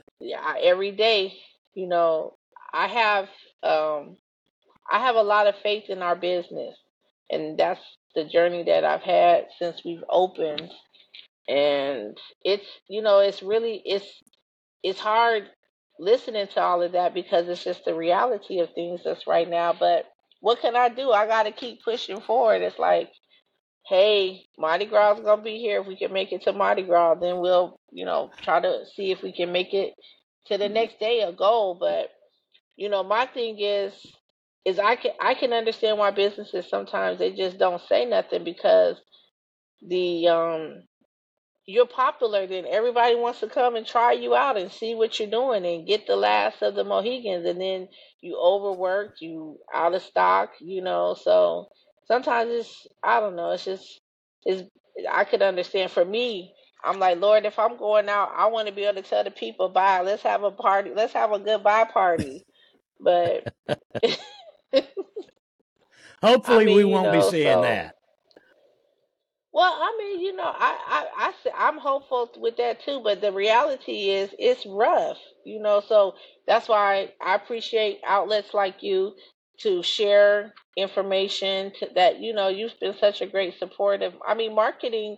yeah, 0.21 0.55
every 0.63 0.93
day, 0.93 1.35
you 1.75 1.89
know, 1.89 2.35
I 2.73 2.89
have 2.89 3.25
um, 3.63 4.17
I 4.91 5.01
have 5.01 5.17
a 5.17 5.23
lot 5.23 5.47
of 5.47 5.57
faith 5.63 5.85
in 5.91 6.03
our 6.03 6.17
business, 6.17 6.77
and 7.31 7.59
that's 7.59 7.83
the 8.15 8.25
journey 8.25 8.65
that 8.65 8.85
I've 8.85 9.03
had 9.03 9.47
since 9.59 9.83
we've 9.85 10.05
opened. 10.11 10.71
And 11.49 12.17
it's 12.45 12.67
you 12.89 13.03
know 13.03 13.21
it's 13.21 13.43
really 13.43 13.83
it's 13.85 14.07
it's 14.83 15.01
hard 15.01 15.45
listening 15.99 16.49
to 16.49 16.63
all 16.63 16.83
of 16.83 16.93
that 16.93 17.15
because 17.15 17.49
it's 17.49 17.65
just 17.65 17.85
the 17.85 17.95
reality 17.95 18.61
of 18.61 18.73
things 18.75 19.03
that's 19.05 19.27
right 19.27 19.49
now. 19.51 19.75
But 19.79 20.07
what 20.41 20.61
can 20.61 20.77
I 20.77 20.89
do? 20.91 21.13
I 21.13 21.27
got 21.27 21.45
to 21.45 21.53
keep 21.53 21.83
pushing 21.85 22.21
forward. 22.21 22.63
It's 22.63 22.79
like, 22.79 23.11
hey, 23.89 24.45
Mardi 24.59 24.87
Gras 24.87 25.17
is 25.19 25.25
gonna 25.25 25.43
be 25.43 25.59
here. 25.59 25.81
If 25.81 25.87
we 25.87 25.97
can 25.97 26.13
make 26.13 26.33
it 26.33 26.43
to 26.43 26.53
Mardi 26.53 26.83
Gras, 26.83 27.17
then 27.17 27.39
we'll 27.39 27.81
you 27.93 28.05
know 28.05 28.31
try 28.43 28.61
to 28.61 28.85
see 28.95 29.11
if 29.13 29.23
we 29.23 29.33
can 29.33 29.53
make 29.53 29.75
it 29.75 29.95
to 30.47 30.59
the 30.59 30.69
next 30.69 30.99
day 31.01 31.23
a 31.23 31.33
goal. 31.33 31.77
But 31.79 32.11
you 32.77 32.89
know, 32.89 33.03
my 33.03 33.27
thing 33.27 33.59
is 33.61 33.93
is 34.65 34.79
I 34.79 34.97
can 34.97 35.13
I 35.21 35.35
can 35.35 35.53
understand 35.53 35.99
why 35.99 36.11
businesses 36.11 36.69
sometimes 36.69 37.19
they 37.19 37.33
just 37.33 37.59
don't 37.59 37.83
say 37.83 38.05
nothing 38.05 38.45
because 38.45 39.01
the 39.87 40.29
um 40.29 40.83
you're 41.67 41.87
popular, 41.87 42.47
then 42.47 42.65
everybody 42.69 43.17
wants 43.17 43.41
to 43.41 43.49
come 43.49 43.75
and 43.75 43.85
try 43.85 44.13
you 44.13 44.37
out 44.37 44.57
and 44.57 44.71
see 44.71 44.95
what 44.95 45.19
you're 45.19 45.29
doing 45.29 45.67
and 45.67 45.87
get 45.87 46.07
the 46.07 46.15
last 46.15 46.63
of 46.63 46.77
the 46.77 46.85
Mohegans, 46.85 47.45
and 47.45 47.61
then 47.61 47.89
you 48.21 48.39
overworked, 48.41 49.21
you 49.21 49.59
out 49.75 49.95
of 49.95 50.03
stock, 50.03 50.51
you 50.61 50.81
know. 50.81 51.17
So 51.21 51.69
sometimes 52.07 52.51
it's 52.53 52.87
I 53.03 53.21
don't 53.21 53.37
know, 53.37 53.53
it's 53.53 53.65
just 53.65 54.01
it's 54.45 54.69
I 55.11 55.25
could 55.25 55.43
understand 55.43 55.91
for 55.91 56.05
me. 56.05 56.53
I'm 56.85 56.99
like, 57.01 57.21
Lord, 57.21 57.45
if 57.45 57.59
I'm 57.59 57.77
going 57.77 58.09
out, 58.09 58.31
I 58.37 58.47
want 58.47 58.69
to 58.69 58.75
be 58.75 58.85
able 58.85 59.03
to 59.03 59.09
tell 59.09 59.25
the 59.25 59.31
people, 59.31 59.69
bye, 59.69 60.03
let's 60.03 60.23
have 60.23 60.45
a 60.45 60.51
party, 60.51 60.93
let's 60.95 61.15
have 61.15 61.33
a 61.33 61.39
goodbye 61.39 61.85
party. 61.85 62.45
But 63.01 63.49
Hopefully, 66.23 66.67
we 66.67 66.77
mean, 66.77 66.79
you 66.79 66.89
won't 66.89 67.13
be 67.13 67.19
know, 67.19 67.31
seeing 67.31 67.45
so 67.45 67.63
that. 67.63 67.95
well, 69.53 69.73
I 69.73 69.97
mean, 69.99 70.21
you 70.21 70.35
know, 70.35 70.45
I, 70.45 71.07
I, 71.17 71.33
I, 71.55 71.69
am 71.69 71.79
hopeful 71.79 72.31
with 72.39 72.57
that 72.57 72.81
too, 72.81 73.01
but 73.03 73.21
the 73.21 73.33
reality 73.33 74.11
is 74.11 74.31
it's 74.39 74.65
rough, 74.67 75.19
you 75.45 75.61
know, 75.61 75.83
so 75.87 76.15
that's 76.47 76.69
why 76.69 77.13
I 77.21 77.35
appreciate 77.35 78.01
outlets 78.07 78.55
like 78.55 78.83
you 78.83 79.15
to 79.61 79.83
share 79.83 80.55
information 80.77 81.73
to, 81.81 81.89
that, 81.95 82.21
you 82.21 82.35
know, 82.35 82.49
you've 82.49 82.79
been 82.81 82.95
such 83.01 83.21
a 83.21 83.27
great 83.27 83.59
supportive. 83.59 84.15
I 84.27 84.35
mean, 84.35 84.55
marketing 84.55 85.17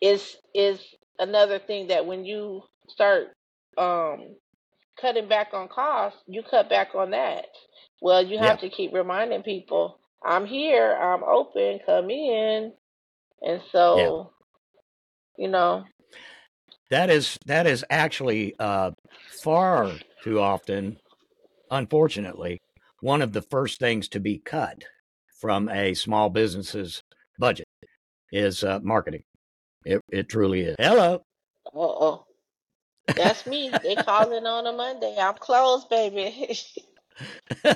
is 0.00 0.36
is 0.54 0.80
another 1.18 1.58
thing 1.58 1.88
that 1.88 2.06
when 2.06 2.24
you 2.24 2.62
start 2.88 3.28
um 3.76 4.36
cutting 5.00 5.28
back 5.28 5.48
on 5.54 5.68
costs, 5.68 6.20
you 6.26 6.42
cut 6.42 6.68
back 6.68 6.94
on 6.94 7.10
that. 7.10 7.46
Well, 8.00 8.24
you 8.24 8.38
have 8.38 8.60
to 8.60 8.70
keep 8.70 8.92
reminding 8.94 9.42
people, 9.42 9.98
I'm 10.24 10.46
here, 10.46 10.92
I'm 10.92 11.22
open, 11.24 11.80
come 11.86 12.10
in. 12.10 12.72
And 13.42 13.62
yeah. 13.62 13.70
so, 13.72 14.32
you 15.36 15.48
know, 15.48 15.84
That 16.90 17.10
is 17.10 17.38
that 17.46 17.66
is 17.66 17.84
actually 17.90 18.54
uh, 18.58 18.92
far 19.42 19.92
too 20.22 20.40
often, 20.40 20.98
unfortunately, 21.70 22.60
one 23.00 23.22
of 23.22 23.32
the 23.32 23.42
first 23.42 23.78
things 23.78 24.08
to 24.08 24.20
be 24.20 24.38
cut 24.38 24.84
from 25.40 25.68
a 25.68 25.94
small 25.94 26.30
business's 26.30 27.02
budget 27.38 27.66
is 28.32 28.64
uh, 28.64 28.80
marketing. 28.82 29.22
It 29.84 30.00
it 30.10 30.28
truly 30.28 30.62
is. 30.62 30.76
Hello. 30.78 31.22
uh-oh, 31.66 32.26
that's 33.16 33.46
me. 33.46 33.72
They 33.82 33.94
calling 33.96 34.46
on 34.46 34.66
a 34.66 34.72
Monday. 34.72 35.16
I'm 35.18 35.34
closed, 35.34 35.88
baby. 35.88 36.56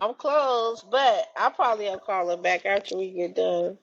I'm 0.00 0.14
closed, 0.14 0.84
but 0.90 1.26
I 1.36 1.50
probably 1.50 1.88
am 1.88 1.98
calling 2.04 2.42
back 2.42 2.64
after 2.64 2.96
we 2.96 3.10
get 3.10 3.34
done. 3.36 3.78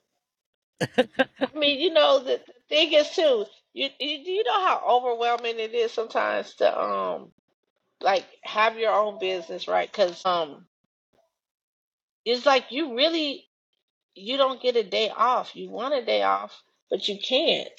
I 0.80 1.48
mean, 1.54 1.80
you 1.80 1.92
know, 1.92 2.20
the, 2.20 2.40
the 2.46 2.52
thing 2.68 2.92
is 2.92 3.10
too, 3.10 3.44
you, 3.74 3.88
you 4.00 4.18
you 4.18 4.44
know 4.44 4.64
how 4.64 4.82
overwhelming 4.88 5.58
it 5.58 5.74
is 5.74 5.92
sometimes 5.92 6.54
to 6.54 6.80
um 6.80 7.30
like 8.02 8.26
have 8.42 8.78
your 8.78 8.92
own 8.92 9.18
business, 9.20 9.68
right? 9.68 9.90
Because 9.90 10.24
um 10.26 10.66
it's 12.24 12.46
like 12.46 12.66
you 12.72 12.96
really 12.96 13.46
you 14.14 14.36
don't 14.38 14.62
get 14.62 14.76
a 14.76 14.84
day 14.84 15.10
off. 15.16 15.56
You 15.56 15.70
want 15.70 15.94
a 15.94 16.04
day 16.04 16.22
off, 16.22 16.62
but 16.90 17.08
you 17.08 17.18
can't. 17.20 17.70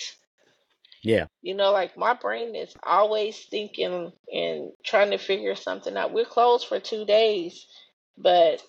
yeah, 1.04 1.28
You 1.42 1.56
know, 1.56 1.72
like 1.72 1.98
my 1.98 2.16
brain 2.16 2.56
is 2.56 2.76
always 2.84 3.40
thinking 3.46 4.12
and 4.34 4.72
trying 4.86 5.12
to 5.12 5.20
figure 5.20 5.56
something 5.56 5.98
out. 5.98 6.14
We're 6.14 6.26
closed 6.26 6.68
for 6.68 6.80
two 6.82 7.06
days, 7.06 7.66
but 8.18 8.62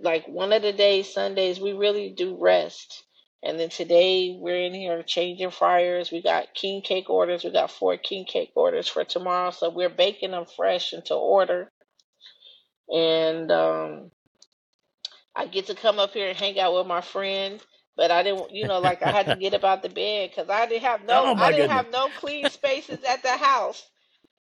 like 0.00 0.28
one 0.28 0.52
of 0.52 0.62
the 0.62 0.72
days, 0.72 1.12
Sundays, 1.14 1.60
we 1.60 1.74
really 1.74 2.10
do 2.10 2.38
rest. 2.40 3.04
And 3.42 3.58
then 3.58 3.70
today 3.70 4.36
we're 4.38 4.62
in 4.64 4.74
here 4.74 5.02
changing 5.02 5.50
fryers. 5.50 6.10
We 6.10 6.22
got 6.22 6.54
king 6.54 6.82
cake 6.82 7.08
orders. 7.10 7.44
We 7.44 7.52
got 7.52 7.70
four 7.70 7.96
king 7.96 8.24
cake 8.24 8.52
orders 8.56 8.88
for 8.88 9.04
tomorrow. 9.04 9.50
So 9.52 9.70
we're 9.70 9.88
baking 9.90 10.32
them 10.32 10.46
fresh 10.46 10.92
into 10.92 11.14
order. 11.14 11.70
And 12.90 13.50
um 13.52 14.10
I 15.36 15.46
get 15.46 15.66
to 15.66 15.74
come 15.74 15.98
up 15.98 16.12
here 16.12 16.28
and 16.28 16.38
hang 16.38 16.58
out 16.60 16.74
with 16.74 16.86
my 16.86 17.00
friend, 17.00 17.62
but 17.96 18.10
I 18.10 18.22
didn't, 18.22 18.52
you 18.52 18.66
know, 18.66 18.80
like 18.80 19.02
I 19.02 19.10
had 19.12 19.26
to 19.26 19.34
get 19.34 19.54
up 19.54 19.64
out 19.64 19.82
the 19.82 19.88
bed 19.88 20.30
because 20.30 20.50
I 20.50 20.66
didn't 20.66 20.82
have 20.84 21.04
no, 21.06 21.24
Oh 21.24 21.36
I 21.36 21.52
didn't 21.52 21.70
goodness. 21.70 21.70
have 21.70 21.90
no 21.90 22.10
clean 22.10 22.48
spaces 22.48 23.04
at 23.04 23.22
the 23.22 23.36
house 23.36 23.88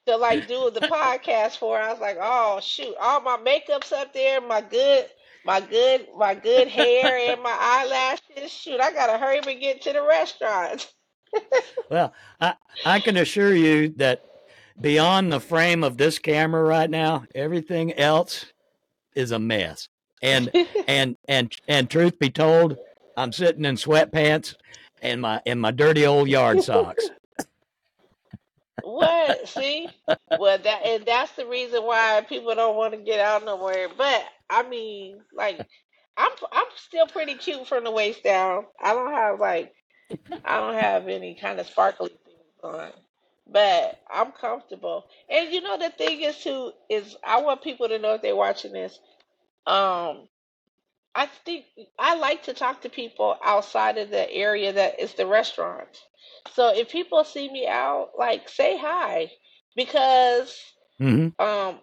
to 0.08 0.18
like 0.18 0.48
do 0.48 0.72
the 0.72 0.82
podcast 0.82 1.58
for. 1.58 1.78
I 1.80 1.92
was 1.92 2.02
like, 2.02 2.18
oh 2.22 2.60
shoot, 2.62 2.96
all 3.00 3.22
my 3.22 3.38
makeup's 3.38 3.92
up 3.92 4.14
there, 4.14 4.42
my 4.42 4.62
good, 4.62 5.08
my 5.46 5.62
good, 5.62 6.08
my 6.18 6.36
good 6.36 6.68
hair 6.68 7.18
and 7.32 7.42
my 7.42 7.56
eyelashes. 7.60 8.52
Shoot, 8.52 8.80
I 8.80 8.92
gotta 8.92 9.18
hurry 9.18 9.40
up 9.40 9.48
and 9.48 9.60
get 9.60 9.82
to 9.84 9.94
the 9.94 10.04
restaurant. 10.04 10.92
Well, 11.90 12.14
I 12.40 12.56
I 12.86 13.00
can 13.00 13.18
assure 13.18 13.56
you 13.56 13.90
that 13.98 14.24
beyond 14.80 15.32
the 15.32 15.40
frame 15.40 15.84
of 15.84 15.98
this 15.98 16.20
camera 16.20 16.64
right 16.64 16.90
now, 16.90 17.26
everything 17.34 17.94
else 17.94 18.46
is 19.16 19.32
a 19.32 19.40
mess. 19.40 19.90
And 20.22 20.52
and 20.88 21.18
and 21.28 21.56
and 21.68 21.90
truth 21.90 22.20
be 22.20 22.30
told, 22.30 22.78
I'm 23.18 23.32
sitting 23.32 23.66
in 23.66 23.76
sweatpants 23.76 24.56
and 25.02 25.22
my 25.22 25.42
in 25.46 25.60
my 25.60 25.72
dirty 25.72 26.06
old 26.06 26.30
yard 26.30 26.62
socks. 26.64 27.10
What? 28.82 29.48
See? 29.48 29.90
Well, 30.36 30.58
that 30.58 30.86
and 30.86 31.06
that's 31.06 31.32
the 31.34 31.46
reason 31.48 31.84
why 31.84 32.26
people 32.28 32.56
don't 32.56 32.78
want 32.78 32.94
to 32.94 33.00
get 33.00 33.20
out 33.20 33.46
nowhere. 33.46 33.88
But 33.98 34.24
I 34.50 34.64
mean, 34.68 35.20
like, 35.34 35.62
I'm 36.18 36.32
I'm 36.52 36.66
still 36.76 37.08
pretty 37.08 37.36
cute 37.36 37.68
from 37.68 37.84
the 37.86 37.92
waist 37.92 38.24
down. 38.24 38.66
I 38.82 38.94
don't 38.94 39.14
have 39.14 39.40
like 39.40 39.74
I 40.46 40.58
don't 40.60 40.76
have 40.76 41.08
any 41.08 41.36
kind 41.36 41.60
of 41.60 41.68
sparkly 41.68 42.10
things 42.10 42.40
on. 42.64 42.92
but 43.48 44.00
I'm 44.12 44.32
comfortable. 44.32 45.06
And 45.30 45.52
you 45.54 45.62
know 45.62 45.78
the 45.78 45.90
thing 45.92 46.22
is 46.22 46.38
too 46.40 46.72
is 46.90 47.16
I 47.26 47.42
want 47.42 47.64
people 47.64 47.90
to 47.90 48.00
know 48.00 48.16
if 48.16 48.22
they're 48.22 48.36
watching 48.36 48.74
this. 48.74 49.00
Um, 49.68 50.28
I 51.16 51.28
think 51.28 51.66
I 52.00 52.16
like 52.16 52.44
to 52.44 52.54
talk 52.54 52.82
to 52.82 52.90
people 52.90 53.38
outside 53.44 53.98
of 53.98 54.10
the 54.10 54.32
area 54.32 54.74
that 54.74 55.00
is 55.00 55.14
the 55.14 55.28
restaurant. 55.28 55.90
So 56.54 56.70
if 56.76 56.90
people 56.90 57.24
see 57.24 57.50
me 57.50 57.68
out, 57.68 58.12
like 58.18 58.50
say 58.50 58.78
hi 58.78 59.32
because 59.76 60.58
hmm 61.00 61.30
um 61.40 61.80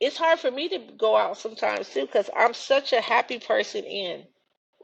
it's 0.00 0.16
hard 0.18 0.38
for 0.40 0.50
me 0.50 0.68
to 0.68 0.78
go 0.98 1.16
out 1.16 1.38
sometimes 1.38 1.90
too 1.90 2.06
because 2.06 2.30
I'm 2.36 2.54
such 2.54 2.92
a 2.92 3.00
happy 3.00 3.38
person 3.38 3.84
in, 3.84 4.24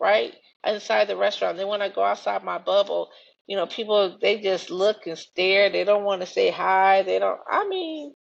right? 0.01 0.35
Inside 0.67 1.07
the 1.09 1.17
restaurant. 1.17 1.57
Then 1.59 1.69
when 1.69 1.83
I 1.83 1.89
go 1.89 2.03
outside 2.03 2.45
my 2.45 2.59
bubble, 2.59 3.11
you 3.47 3.57
know, 3.57 3.67
people 3.67 4.19
they 4.21 4.41
just 4.41 4.71
look 4.71 5.07
and 5.07 5.19
stare. 5.19 5.71
They 5.71 5.85
don't 5.85 6.05
want 6.05 6.23
to 6.23 6.27
say 6.27 6.51
hi. 6.51 7.03
They 7.03 7.19
don't 7.19 7.41
I 7.51 7.69
mean, 7.69 8.15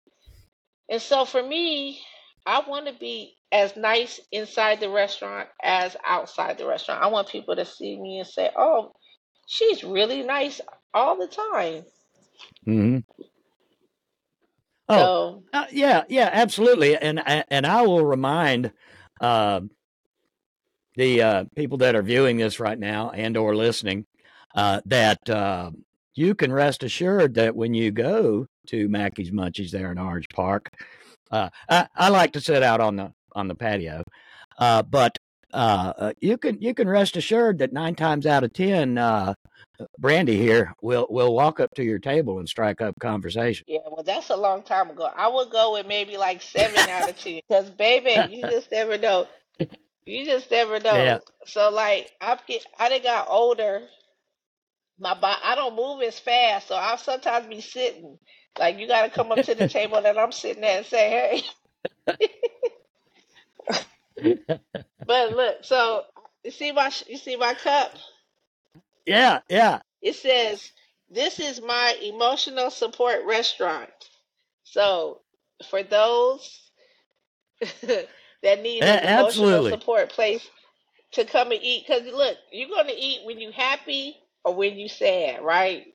and 0.91 1.03
so 1.03 1.25
for 1.27 1.43
me, 1.43 2.01
I 2.47 2.61
want 2.69 2.87
to 2.89 2.95
be 2.95 3.38
as 3.53 3.77
nice 3.77 4.21
inside 4.33 4.81
the 4.81 4.91
restaurant 4.91 5.49
as 5.63 5.97
outside 6.07 6.59
the 6.59 6.67
restaurant. 6.67 7.03
I 7.03 7.09
want 7.09 7.29
people 7.29 7.57
to 7.57 7.65
see 7.65 7.99
me 8.01 8.19
and 8.21 8.29
say, 8.29 8.51
"Oh, 8.57 8.93
she's 9.47 9.85
really 9.85 10.23
nice 10.23 10.61
all 10.95 11.17
the 11.17 11.29
time." 11.29 11.85
hmm 12.67 12.99
Oh, 14.89 15.13
So, 15.13 15.45
uh, 15.53 15.67
yeah, 15.73 16.05
yeah, 16.09 16.31
absolutely. 16.33 16.97
And 16.97 17.21
I- 17.21 17.45
and 17.51 17.67
I 17.67 17.83
will 17.83 18.05
remind 18.05 18.73
uh, 19.21 19.61
the 20.97 21.23
uh, 21.23 21.45
people 21.57 21.79
that 21.79 21.95
are 21.95 22.03
viewing 22.03 22.37
this 22.39 22.61
right 22.61 22.79
now 22.79 23.11
and 23.11 23.37
or 23.37 23.55
listening 23.57 24.07
uh, 24.55 24.81
that 24.87 25.29
uh, 25.31 25.71
you 26.15 26.35
can 26.35 26.53
rest 26.53 26.83
assured 26.83 27.35
that 27.35 27.57
when 27.57 27.75
you 27.75 27.91
go 27.91 28.47
to 28.67 28.89
Mackey's 28.89 29.31
Munchies 29.31 29.71
there 29.71 29.93
in 29.93 29.99
Orange 29.99 30.29
Park, 30.31 30.73
uh, 31.31 31.51
I, 31.69 31.89
I 31.95 32.09
like 32.11 32.33
to 32.33 32.41
sit 32.41 32.63
out 32.63 32.81
on 32.81 32.97
the 32.97 33.13
on 33.33 33.49
the 33.49 33.55
patio, 33.55 34.03
uh, 34.59 34.83
but 34.83 35.19
uh, 35.53 35.93
uh, 35.97 36.13
you 36.21 36.37
can 36.37 36.61
you 36.61 36.75
can 36.75 36.89
rest 36.89 37.17
assured 37.17 37.59
that 37.59 37.73
nine 37.73 37.95
times 37.95 38.27
out 38.27 38.45
of 38.45 38.53
ten, 38.53 38.99
uh, 38.99 39.35
Brandy 39.99 40.37
here 40.37 40.75
will 40.83 41.07
will 41.09 41.35
walk 41.35 41.61
up 41.61 41.75
to 41.75 41.85
your 41.85 41.99
table 41.99 42.39
and 42.39 42.49
strike 42.49 42.81
up 42.81 42.99
conversation. 43.01 43.65
yeah, 43.69 43.81
well, 43.91 44.03
that's 44.03 44.31
a 44.31 44.37
long 44.37 44.63
time 44.63 44.91
ago. 44.91 45.09
I 45.15 45.29
would 45.29 45.51
go 45.51 45.75
with 45.75 45.87
maybe 45.87 46.17
like 46.17 46.43
seven 46.43 46.89
out 46.89 47.09
of 47.09 47.19
ten. 47.19 47.41
Because, 47.49 47.71
baby, 47.71 48.35
you 48.35 48.43
just 48.51 48.71
never 48.71 48.99
know. 48.99 49.27
You 50.05 50.25
just 50.25 50.51
never 50.51 50.75
yeah, 50.75 50.81
know. 50.81 51.21
So, 51.47 51.71
like, 51.71 52.11
I 52.21 52.39
get, 52.47 52.65
I 52.79 52.89
done 52.89 53.03
got 53.03 53.29
older. 53.29 53.83
My 54.99 55.15
body, 55.15 55.41
I 55.45 55.55
don't 55.55 55.77
move 55.77 56.03
as 56.03 56.19
fast, 56.19 56.69
so 56.69 56.75
I'll 56.75 56.99
sometimes 56.99 57.47
be 57.47 57.61
sitting. 57.61 58.19
Like, 58.59 58.79
you 58.79 58.89
got 58.89 59.03
to 59.03 59.11
come 59.11 59.31
up 59.31 59.43
to 59.43 59.55
the 59.55 59.69
table 59.69 60.03
that 60.03 60.19
I'm 60.19 60.33
sitting 60.33 60.65
at 60.65 60.79
and 60.79 60.87
say, 60.87 61.43
"Hey." 62.09 62.29
But 65.07 65.33
look, 65.35 65.65
so 65.65 66.05
you 66.45 66.51
see 66.53 66.73
my 66.73 66.93
you 67.09 67.19
see 67.19 67.37
my 67.37 67.55
cup. 67.55 67.95
yeah, 69.07 69.41
yeah. 69.49 69.81
It 70.03 70.17
says, 70.17 70.73
"This 71.11 71.41
is 71.41 71.61
my 71.63 71.97
emotional 72.03 72.71
support 72.71 73.25
restaurant." 73.27 73.91
So, 74.65 75.23
for 75.71 75.83
those 75.83 76.71
that 78.43 78.63
need 78.63 78.85
A- 78.85 78.87
an 78.87 79.05
emotional 79.05 79.63
absolutely. 79.63 79.63
support 79.63 80.11
place 80.11 80.49
to 81.13 81.25
come 81.25 81.53
and 81.53 81.63
eat, 81.63 81.87
because 81.87 82.07
look, 82.13 82.39
you're 82.53 82.71
gonna 82.71 82.95
eat 82.97 83.27
when 83.27 83.41
you 83.41 83.53
happy 83.53 84.17
or 84.45 84.55
when 84.55 84.79
you 84.79 84.89
sad, 84.89 85.43
right? 85.45 85.87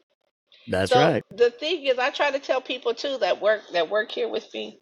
That's 0.68 0.94
So 0.94 0.96
right. 0.96 1.24
the 1.32 1.52
thing 1.52 1.86
is, 1.86 2.00
I 2.00 2.12
try 2.12 2.32
to 2.32 2.40
tell 2.40 2.62
people 2.62 2.94
too 2.96 3.18
that 3.20 3.42
work 3.42 3.62
that 3.74 3.90
work 3.90 4.12
here 4.12 4.30
with 4.30 4.54
me. 4.54 4.80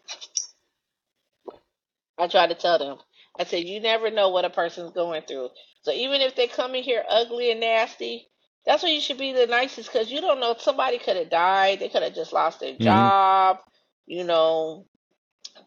I 2.20 2.28
try 2.28 2.48
to 2.48 2.56
tell 2.56 2.80
them. 2.80 2.98
I 3.40 3.46
said, 3.46 3.64
you 3.66 3.80
never 3.80 4.12
know 4.12 4.30
what 4.30 4.46
a 4.46 4.50
person's 4.50 4.92
going 4.92 5.24
through. 5.24 5.50
So 5.84 5.92
even 5.92 6.22
if 6.22 6.36
they 6.36 6.48
come 6.48 6.76
in 6.76 6.84
here 6.84 7.04
ugly 7.10 7.52
and 7.52 7.60
nasty, 7.62 8.28
that's 8.66 8.84
why 8.84 8.90
you 8.90 9.02
should 9.02 9.18
be 9.18 9.34
the 9.34 9.48
nicest 9.48 9.92
because 9.92 10.12
you 10.12 10.22
don't 10.22 10.40
know. 10.40 10.56
Somebody 10.60 11.00
could 11.00 11.18
have 11.18 11.30
died. 11.30 11.80
They 11.80 11.90
could 11.90 12.04
have 12.04 12.16
just 12.16 12.34
lost 12.34 12.60
their 12.60 12.78
hmm 12.78 12.84
job. 12.84 13.60
You 14.06 14.24
know, 14.24 14.86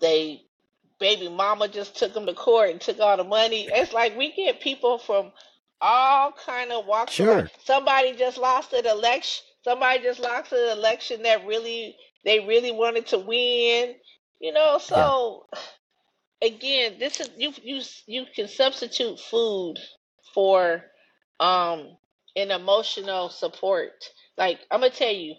they 0.00 0.42
baby 0.98 1.28
mama 1.28 1.68
just 1.68 1.96
took 1.96 2.14
them 2.14 2.26
to 2.26 2.34
court 2.34 2.70
and 2.70 2.80
took 2.80 3.00
all 3.00 3.16
the 3.16 3.24
money. 3.24 3.68
It's 3.72 3.92
like 3.92 4.16
we 4.16 4.32
get 4.32 4.60
people 4.60 4.98
from 4.98 5.32
all 5.80 6.32
kind 6.32 6.72
of 6.72 6.86
walks. 6.86 7.12
Sure. 7.12 7.50
Somebody 7.64 8.14
just 8.14 8.38
lost 8.38 8.72
an 8.72 8.86
election. 8.86 9.44
Somebody 9.64 10.02
just 10.02 10.20
lost 10.20 10.52
an 10.52 10.78
election 10.78 11.22
that 11.24 11.46
really 11.46 11.96
they 12.24 12.40
really 12.40 12.72
wanted 12.72 13.06
to 13.08 13.18
win. 13.18 13.96
You 14.40 14.52
know, 14.52 14.78
Yeah. 14.90 15.10
Again, 16.42 16.96
this 16.98 17.20
is 17.20 17.30
you 17.36 17.52
you 17.62 17.82
you 18.06 18.24
can 18.34 18.48
substitute 18.48 19.18
food 19.18 19.76
for 20.34 20.84
um 21.40 21.96
an 22.36 22.50
emotional 22.50 23.28
support. 23.28 23.92
Like 24.36 24.60
I'm 24.70 24.80
gonna 24.80 24.92
tell 24.92 25.12
you, 25.12 25.36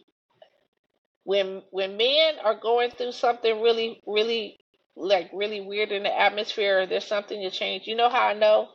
when 1.23 1.63
when 1.71 1.97
men 1.97 2.35
are 2.43 2.59
going 2.59 2.91
through 2.91 3.13
something 3.13 3.61
really 3.61 4.01
really 4.07 4.59
like 4.95 5.29
really 5.33 5.61
weird 5.61 5.91
in 5.91 6.03
the 6.03 6.19
atmosphere, 6.19 6.81
or 6.81 6.85
there's 6.85 7.05
something 7.05 7.41
to 7.41 7.51
change. 7.51 7.87
You 7.87 7.95
know 7.95 8.09
how 8.09 8.27
I 8.27 8.33
know? 8.33 8.69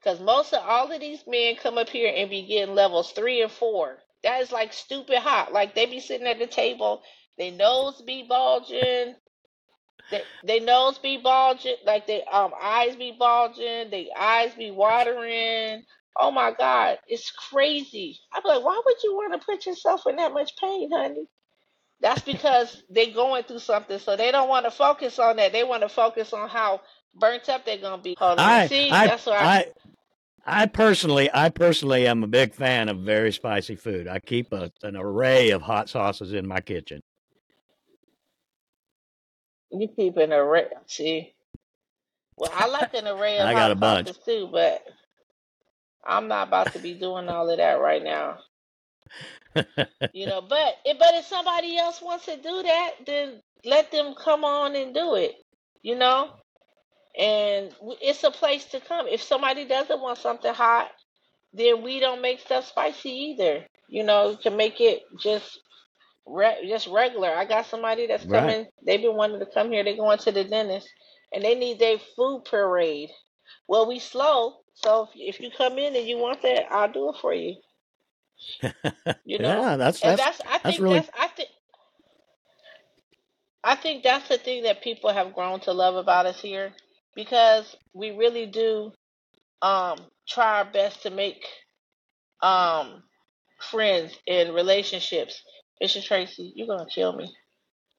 Because 0.00 0.20
most 0.20 0.54
of 0.54 0.62
all 0.64 0.90
of 0.90 1.00
these 1.00 1.24
men 1.26 1.56
come 1.56 1.76
up 1.78 1.88
here 1.88 2.12
and 2.16 2.30
be 2.30 2.46
getting 2.46 2.74
levels 2.74 3.12
three 3.12 3.42
and 3.42 3.50
four. 3.50 3.98
That 4.22 4.40
is 4.42 4.52
like 4.52 4.72
stupid 4.72 5.18
hot. 5.18 5.52
Like 5.52 5.74
they 5.74 5.86
be 5.86 6.00
sitting 6.00 6.26
at 6.26 6.38
the 6.38 6.46
table, 6.46 7.02
their 7.36 7.52
nose 7.52 8.00
be 8.02 8.24
bulging, 8.28 9.16
they 10.10 10.24
they 10.44 10.60
nose 10.60 10.98
be 10.98 11.18
bulging, 11.18 11.76
like 11.86 12.06
they 12.06 12.24
um 12.24 12.52
eyes 12.60 12.96
be 12.96 13.16
bulging, 13.18 13.90
they 13.90 14.10
eyes 14.18 14.54
be 14.54 14.70
watering. 14.70 15.84
Oh 16.16 16.30
my 16.30 16.52
God, 16.52 16.98
it's 17.08 17.30
crazy. 17.32 18.18
I'm 18.32 18.42
like, 18.44 18.64
why 18.64 18.80
would 18.84 19.02
you 19.04 19.14
want 19.14 19.34
to 19.40 19.46
put 19.46 19.66
yourself 19.66 20.02
in 20.08 20.16
that 20.16 20.34
much 20.34 20.56
pain, 20.58 20.90
honey? 20.92 21.26
That's 22.00 22.22
because 22.22 22.82
they're 22.90 23.12
going 23.14 23.44
through 23.44 23.60
something, 23.60 23.98
so 23.98 24.16
they 24.16 24.32
don't 24.32 24.48
want 24.48 24.66
to 24.66 24.70
focus 24.72 25.18
on 25.18 25.36
that. 25.36 25.52
They 25.52 25.64
want 25.64 25.82
to 25.82 25.88
focus 25.90 26.32
on 26.32 26.48
how 26.48 26.82
burnt 27.14 27.48
up 27.48 27.66
they're 27.66 27.78
gonna 27.78 28.02
be. 28.02 28.16
Hold 28.18 28.40
on, 28.40 28.60
I 28.60 28.60
see, 28.60 29.00
I 29.00 29.02
that's 29.02 29.26
why 29.26 29.50
I 29.54 29.66
I 30.46 30.66
personally 30.66 31.30
I 31.32 31.50
personally 31.50 32.06
am 32.06 32.24
a 32.24 32.28
big 32.28 32.54
fan 32.54 32.88
of 32.88 33.00
very 33.00 33.32
spicy 33.32 33.76
food. 33.76 34.08
I 34.08 34.20
keep 34.20 34.52
a, 34.52 34.72
an 34.82 34.96
array 34.96 35.50
of 35.50 35.62
hot 35.62 35.88
sauces 35.88 36.32
in 36.32 36.46
my 36.48 36.60
kitchen. 36.60 37.02
You 39.72 39.88
keep 39.88 40.16
an 40.18 40.32
array. 40.32 40.66
See, 40.86 41.34
well, 42.36 42.50
I 42.54 42.66
like 42.68 42.94
an 42.94 43.06
array 43.08 43.38
of 43.40 43.50
I 43.50 43.54
got 43.54 43.72
a 43.72 43.74
hot 43.74 43.76
bunch. 43.76 44.08
sauces 44.08 44.18
too, 44.24 44.48
but 44.52 44.82
I'm 46.06 46.28
not 46.28 46.48
about 46.48 46.72
to 46.74 46.80
be 46.80 46.94
doing 46.94 47.28
all 47.28 47.50
of 47.50 47.58
that 47.58 47.80
right 47.80 48.02
now. 48.02 48.38
You 50.12 50.26
know, 50.26 50.40
but 50.42 50.76
if, 50.84 50.98
but 50.98 51.14
if 51.14 51.26
somebody 51.26 51.76
else 51.78 52.02
wants 52.02 52.26
to 52.26 52.36
do 52.36 52.62
that, 52.64 52.92
then 53.06 53.42
let 53.64 53.92
them 53.92 54.14
come 54.22 54.44
on 54.44 54.76
and 54.76 54.94
do 54.94 55.16
it. 55.16 55.34
You 55.82 55.96
know, 55.96 56.30
and 57.18 57.70
w- 57.80 57.98
it's 58.02 58.24
a 58.24 58.30
place 58.30 58.66
to 58.66 58.80
come. 58.80 59.06
If 59.08 59.22
somebody 59.22 59.66
doesn't 59.66 60.00
want 60.00 60.18
something 60.18 60.54
hot, 60.54 60.90
then 61.52 61.82
we 61.82 62.00
don't 62.00 62.22
make 62.22 62.40
stuff 62.40 62.66
spicy 62.66 63.10
either. 63.10 63.66
You 63.88 64.04
know, 64.04 64.36
to 64.42 64.50
make 64.50 64.80
it 64.80 65.02
just 65.20 65.60
re- 66.28 66.68
just 66.68 66.88
regular. 66.88 67.30
I 67.30 67.44
got 67.46 67.66
somebody 67.66 68.06
that's 68.06 68.24
right. 68.24 68.56
coming. 68.56 68.66
They've 68.86 69.02
been 69.02 69.16
wanting 69.16 69.40
to 69.40 69.46
come 69.46 69.70
here. 69.72 69.84
They're 69.84 69.96
going 69.96 70.18
to 70.18 70.32
the 70.32 70.44
dentist, 70.44 70.88
and 71.32 71.44
they 71.44 71.54
need 71.54 71.78
their 71.78 71.98
food 72.16 72.44
parade. 72.50 73.10
Well, 73.68 73.88
we 73.88 73.98
slow, 74.00 74.58
so 74.74 75.04
if, 75.14 75.36
if 75.36 75.40
you 75.40 75.50
come 75.56 75.78
in 75.78 75.96
and 75.96 76.06
you 76.06 76.18
want 76.18 76.42
that, 76.42 76.72
I'll 76.72 76.92
do 76.92 77.10
it 77.10 77.16
for 77.20 77.34
you. 77.34 77.56
You 79.24 79.38
know, 79.40 79.62
yeah, 79.62 79.76
that's 79.76 80.02
and 80.02 80.18
that's 80.18 80.18
that's 80.18 80.40
I 80.46 80.58
that's 80.64 80.78
think 80.78 80.80
really 80.80 80.88
that's 80.88 81.10
I 81.18 81.28
think 81.28 81.50
I 83.64 83.76
think 83.76 84.02
that's 84.04 84.28
the 84.28 84.38
thing 84.38 84.64
that 84.64 84.82
people 84.82 85.12
have 85.12 85.34
grown 85.34 85.60
to 85.60 85.72
love 85.72 85.96
about 85.96 86.26
us 86.26 86.40
here 86.40 86.72
because 87.14 87.76
we 87.94 88.12
really 88.12 88.46
do 88.46 88.92
um 89.62 89.98
try 90.28 90.58
our 90.58 90.64
best 90.72 91.02
to 91.02 91.10
make 91.10 91.44
um 92.42 93.02
friends 93.70 94.16
and 94.28 94.54
relationships. 94.54 95.42
Mr. 95.82 96.04
Tracy, 96.04 96.52
you're 96.56 96.66
gonna 96.66 96.86
kill 96.88 97.12
me. 97.12 97.32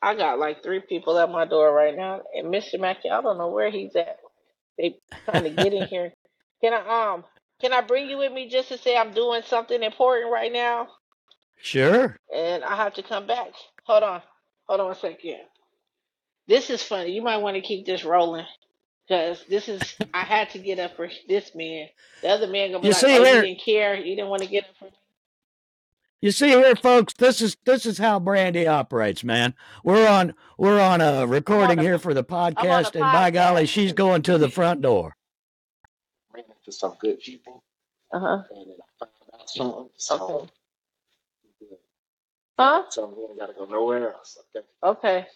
I 0.02 0.16
got 0.16 0.40
like 0.40 0.64
three 0.64 0.80
people 0.80 1.18
at 1.20 1.32
my 1.32 1.46
door 1.46 1.74
right 1.74 1.96
now, 1.96 2.22
and 2.36 2.48
Mr. 2.48 2.80
Mackey, 2.80 3.10
I 3.10 3.22
don't 3.22 3.38
know 3.38 3.50
where 3.50 3.70
he's 3.70 3.96
at. 3.96 4.20
They 4.78 4.98
trying 5.26 5.44
to 5.44 5.50
get 5.50 5.74
in 5.74 5.88
here. 5.88 6.14
Can 6.62 6.74
I 6.74 7.14
um 7.14 7.24
can 7.62 7.74
I 7.74 7.82
bring 7.82 8.10
you 8.10 8.18
with 8.18 8.34
me 8.34 8.50
just 8.50 8.70
to 8.70 8.78
say 8.78 8.98
I'm 8.98 9.14
doing 9.14 9.44
something 9.46 9.82
important 9.84 10.32
right 10.32 10.52
now, 10.52 10.88
sure. 11.62 12.18
and 12.36 12.64
I 12.66 12.76
have 12.76 12.96
to 12.96 13.04
come 13.04 13.28
back. 13.28 13.52
Hold 13.86 14.04
on, 14.04 14.22
hold 14.68 14.82
on 14.82 14.92
a 14.92 14.96
second. 14.96 15.40
This 16.48 16.70
is 16.70 16.84
funny. 16.84 17.12
You 17.12 17.22
might 17.22 17.38
want 17.38 17.56
to 17.56 17.62
keep 17.62 17.86
this 17.86 18.04
rolling 18.06 18.46
because 19.08 19.44
this 19.50 19.70
is. 19.70 19.96
I 20.14 20.22
had 20.24 20.52
to 20.52 20.60
get 20.60 20.80
up 20.80 20.98
for 20.98 21.10
this 21.30 21.56
man. 21.56 21.88
The 22.22 22.30
other 22.30 22.48
man 22.48 22.72
gonna 22.72 22.82
be 22.84 22.88
You 22.88 22.94
like, 22.94 23.02
see 23.02 23.18
"Oh, 23.18 23.24
you 23.24 23.42
didn't 23.42 23.62
care. 23.64 23.96
You 23.96 24.16
didn't 24.16 24.30
want 24.30 24.44
to 24.44 24.50
get 24.50 24.66
up 24.66 24.76
for 24.80 24.86
me." 24.86 24.92
You 26.22 26.32
see 26.32 26.50
here, 26.50 26.76
folks. 26.76 27.14
This 27.14 27.42
is 27.42 27.56
this 27.66 27.86
is 27.86 27.98
how 27.98 28.20
Brandy 28.20 28.68
operates, 28.68 29.24
man. 29.24 29.54
We're 29.84 30.08
on 30.08 30.34
we're 30.58 30.82
on 30.82 31.00
a 31.00 31.26
recording 31.26 31.80
a- 31.80 31.82
here 31.82 31.98
for 31.98 32.14
the 32.14 32.26
on 32.30 32.52
a 32.52 32.56
podcast, 32.56 32.92
and 32.94 33.02
by 33.02 33.32
golly, 33.32 33.66
she's 33.66 33.94
going 33.94 34.22
to 34.24 34.38
the 34.38 34.50
front 34.50 34.82
door. 34.82 35.16
ran 36.34 36.44
into 36.44 36.72
some 36.78 36.96
good 37.00 37.20
people, 37.22 37.64
Uh 38.14 38.20
huh. 38.20 38.44
and 38.52 38.68
then 38.72 38.78
I 39.02 39.06
found 39.06 39.12
out 39.34 39.50
something. 39.50 39.90
So, 39.96 40.16
Okay. 41.62 41.76
Huh? 42.60 42.84
so 42.90 43.06
we 43.18 43.24
ain't 43.24 43.40
gotta 43.40 43.54
go 43.54 43.64
nowhere 43.66 44.14
else. 44.14 44.38
Okay. 44.54 44.66
Okay. 44.84 45.28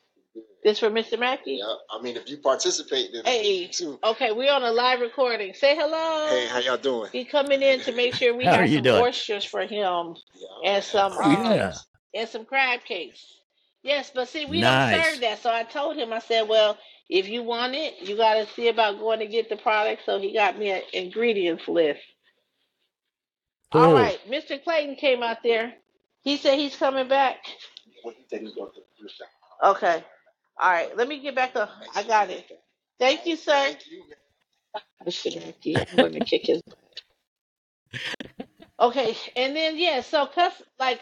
This 0.63 0.79
for 0.79 0.89
Mr. 0.89 1.19
Mackey? 1.19 1.59
Yeah. 1.61 1.75
I 1.91 2.01
mean, 2.01 2.15
if 2.15 2.29
you 2.29 2.37
participate, 2.37 3.11
then 3.13 3.25
Hey. 3.25 3.67
too. 3.67 3.99
Okay, 4.03 4.31
we're 4.31 4.51
on 4.51 4.63
a 4.63 4.71
live 4.71 5.01
recording. 5.01 5.53
Say 5.53 5.75
hello. 5.75 6.29
Hey, 6.29 6.47
how 6.47 6.59
y'all 6.59 6.77
doing? 6.77 7.09
He 7.11 7.25
coming 7.25 7.61
in 7.61 7.81
to 7.81 7.91
make 7.91 8.15
sure 8.15 8.33
we 8.35 8.45
How 8.45 8.53
are 8.53 8.61
have 8.61 8.69
you 8.69 8.77
some 8.77 8.83
doing? 8.83 9.01
oysters 9.03 9.43
for 9.45 9.61
him 9.61 10.15
Yeah. 10.33 10.47
and 10.63 10.83
some 10.83 11.11
Oh, 11.13 11.21
um, 11.21 11.45
yeah. 11.45 11.73
and 12.13 12.29
some 12.29 12.45
crab 12.45 12.83
cakes. 12.85 13.41
Yes, 13.83 14.11
but 14.15 14.29
see, 14.29 14.45
we 14.45 14.61
Nice. 14.61 14.95
don't 14.95 15.03
serve 15.03 15.21
that. 15.21 15.39
So 15.39 15.51
I 15.51 15.63
told 15.63 15.97
him, 15.97 16.13
I 16.13 16.19
said, 16.19 16.47
well, 16.47 16.77
if 17.09 17.27
you 17.27 17.43
want 17.43 17.75
it, 17.75 17.99
you 17.99 18.15
got 18.15 18.35
to 18.35 18.47
see 18.53 18.69
about 18.69 18.99
going 18.99 19.19
to 19.19 19.27
get 19.27 19.49
the 19.49 19.57
product. 19.57 20.03
So 20.05 20.17
he 20.19 20.33
got 20.33 20.57
me 20.57 20.71
an 20.71 20.83
ingredients 20.93 21.67
list. 21.67 21.99
All 23.73 23.81
Cool. 23.83 23.93
right, 23.95 24.19
Mr. 24.29 24.63
Clayton 24.63 24.95
came 24.95 25.21
out 25.21 25.43
there. 25.43 25.73
He 26.21 26.37
said 26.37 26.57
he's 26.57 26.77
coming 26.77 27.09
back. 27.09 27.39
What 28.03 28.17
you 28.17 28.23
think 28.29 28.43
is 28.47 28.53
going 28.55 28.71
to? 28.71 29.67
Okay. 29.69 30.03
All 30.59 30.71
right, 30.71 30.95
let 30.95 31.07
me 31.07 31.19
get 31.19 31.35
back 31.35 31.55
up. 31.55 31.69
I 31.95 32.03
got 32.03 32.29
it. 32.29 32.45
Thank 32.99 33.25
you, 33.25 33.35
sir. 33.35 33.75
I'm 35.05 35.97
going 35.97 36.13
to 36.13 36.19
kick 36.21 36.45
his 36.45 36.61
butt. 36.61 37.01
Okay, 38.79 39.15
and 39.35 39.55
then 39.55 39.77
yeah, 39.77 40.01
so 40.01 40.25
cus 40.25 40.61
like 40.79 40.99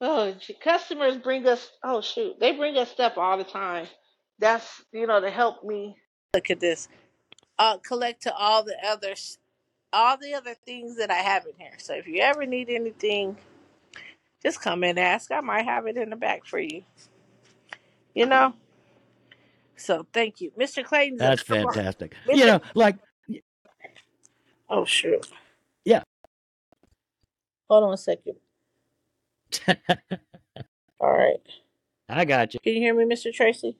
oh 0.00 0.34
customers 0.62 1.16
bring 1.18 1.46
us 1.46 1.70
oh 1.84 2.00
shoot, 2.00 2.38
they 2.40 2.52
bring 2.52 2.76
us 2.76 2.90
stuff 2.90 3.14
all 3.16 3.38
the 3.38 3.44
time. 3.44 3.86
That's 4.38 4.66
you 4.92 5.06
know 5.06 5.20
to 5.20 5.30
help 5.30 5.62
me 5.62 5.96
look 6.34 6.50
at 6.50 6.60
this. 6.60 6.88
Uh 7.58 7.78
collect 7.78 8.22
to 8.22 8.34
all 8.34 8.64
the 8.64 8.76
others 8.86 9.38
all 9.92 10.16
the 10.16 10.34
other 10.34 10.54
things 10.54 10.96
that 10.96 11.10
I 11.10 11.16
have 11.16 11.46
in 11.46 11.52
here. 11.58 11.74
So 11.78 11.94
if 11.94 12.06
you 12.06 12.20
ever 12.20 12.44
need 12.44 12.68
anything, 12.68 13.36
just 14.42 14.60
come 14.60 14.84
and 14.84 14.98
ask. 14.98 15.30
I 15.30 15.40
might 15.40 15.64
have 15.64 15.86
it 15.86 15.96
in 15.96 16.10
the 16.10 16.16
back 16.16 16.44
for 16.44 16.58
you. 16.58 16.82
You 18.14 18.26
know? 18.26 18.54
So 19.76 20.06
thank 20.12 20.40
you. 20.40 20.50
Mr. 20.58 20.84
Clayton. 20.84 21.18
That's 21.18 21.42
fantastic. 21.42 22.14
Mr. 22.26 22.36
You 22.36 22.46
know, 22.46 22.60
like 22.74 22.96
Oh 24.68 24.84
shoot. 24.84 25.26
Yeah. 25.84 26.02
Hold 27.68 27.84
on 27.84 27.92
a 27.92 27.96
second. 27.96 28.36
All 31.00 31.12
right. 31.12 31.40
I 32.08 32.24
got 32.24 32.54
you. 32.54 32.60
Can 32.60 32.74
you 32.74 32.80
hear 32.80 32.94
me, 32.94 33.04
Mr. 33.04 33.32
Tracy? 33.32 33.76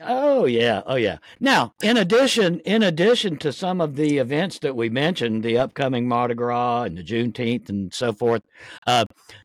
Oh 0.00 0.46
yeah, 0.46 0.82
oh 0.86 0.94
yeah. 0.94 1.18
Now, 1.38 1.74
in 1.82 1.96
addition, 1.96 2.60
in 2.60 2.82
addition 2.82 3.36
to 3.38 3.52
some 3.52 3.80
of 3.80 3.96
the 3.96 4.18
events 4.18 4.58
that 4.60 4.74
we 4.74 4.88
mentioned, 4.88 5.42
the 5.42 5.58
upcoming 5.58 6.08
Mardi 6.08 6.34
Gras 6.34 6.84
and 6.84 6.96
the 6.96 7.02
Juneteenth 7.02 7.68
and 7.68 7.92
so 7.92 8.12
forth, 8.12 8.42
uh, 8.86 9.04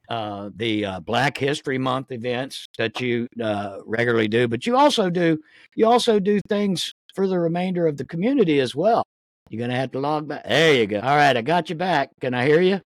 uh, 0.09 0.49
the 0.55 0.85
uh, 0.85 0.99
Black 1.01 1.37
History 1.37 1.77
Month 1.77 2.11
events 2.11 2.67
that 2.77 3.01
you 3.01 3.27
uh, 3.43 3.79
regularly 3.85 4.27
do, 4.27 4.47
but 4.47 4.65
you 4.65 4.77
also 4.77 5.09
do 5.09 5.37
you 5.75 5.85
also 5.85 6.19
do 6.19 6.39
things 6.47 6.93
for 7.13 7.27
the 7.27 7.39
remainder 7.39 7.87
of 7.87 7.97
the 7.97 8.05
community 8.05 8.59
as 8.59 8.75
well. 8.75 9.03
You're 9.49 9.59
gonna 9.59 9.75
have 9.75 9.91
to 9.91 9.99
log 9.99 10.27
back. 10.27 10.45
There 10.45 10.75
you 10.75 10.87
go. 10.87 10.99
All 10.99 11.15
right, 11.15 11.35
I 11.35 11.41
got 11.41 11.69
you 11.69 11.75
back. 11.75 12.09
Can 12.21 12.33
I 12.33 12.45
hear 12.45 12.61
you? 12.61 12.81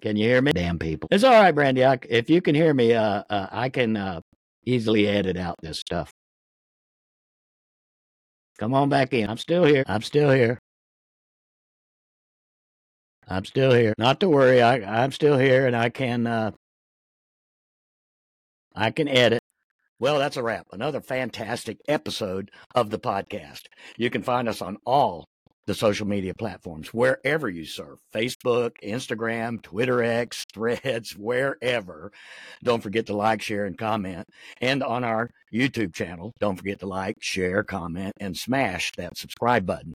Can 0.00 0.16
you 0.16 0.28
hear 0.28 0.42
me? 0.42 0.52
Damn 0.52 0.78
people. 0.78 1.08
It's 1.10 1.24
all 1.24 1.32
right, 1.32 1.52
Brandy. 1.52 1.84
I, 1.84 1.98
if 2.08 2.28
you 2.28 2.40
can 2.40 2.54
hear 2.54 2.74
me, 2.74 2.92
uh, 2.92 3.24
uh, 3.30 3.46
I 3.50 3.68
can 3.68 3.96
uh, 3.96 4.20
easily 4.64 5.06
edit 5.08 5.36
out 5.36 5.56
this 5.62 5.78
stuff. 5.78 6.12
Come 8.58 8.74
on 8.74 8.88
back 8.88 9.12
in. 9.12 9.28
I'm 9.28 9.38
still 9.38 9.64
here. 9.64 9.84
I'm 9.86 10.02
still 10.02 10.30
here. 10.30 10.58
I'm 13.26 13.44
still 13.44 13.72
here. 13.72 13.94
Not 13.98 14.20
to 14.20 14.28
worry. 14.28 14.62
I, 14.62 15.02
I'm 15.02 15.12
still 15.12 15.38
here, 15.38 15.66
and 15.66 15.74
I 15.74 15.88
can 15.88 16.26
uh, 16.26 16.50
I 18.74 18.90
can 18.90 19.08
edit. 19.08 19.40
Well, 19.98 20.18
that's 20.18 20.36
a 20.36 20.42
wrap. 20.42 20.66
Another 20.72 21.00
fantastic 21.00 21.78
episode 21.88 22.50
of 22.74 22.90
the 22.90 22.98
podcast. 22.98 23.62
You 23.96 24.10
can 24.10 24.22
find 24.22 24.48
us 24.48 24.60
on 24.60 24.76
all 24.84 25.24
the 25.66 25.74
social 25.74 26.06
media 26.06 26.34
platforms, 26.34 26.92
wherever 26.92 27.48
you 27.48 27.64
surf 27.64 27.98
Facebook, 28.12 28.72
Instagram, 28.82 29.62
Twitter 29.62 30.02
X, 30.02 30.44
Threads, 30.52 31.16
wherever. 31.16 32.12
Don't 32.62 32.82
forget 32.82 33.06
to 33.06 33.16
like, 33.16 33.42
share, 33.42 33.64
and 33.64 33.78
comment. 33.78 34.26
And 34.60 34.82
on 34.82 35.04
our 35.04 35.30
YouTube 35.52 35.94
channel, 35.94 36.32
don't 36.40 36.56
forget 36.56 36.80
to 36.80 36.86
like, 36.86 37.16
share, 37.20 37.62
comment, 37.62 38.12
and 38.20 38.36
smash 38.36 38.92
that 38.96 39.16
subscribe 39.16 39.66
button. 39.66 39.94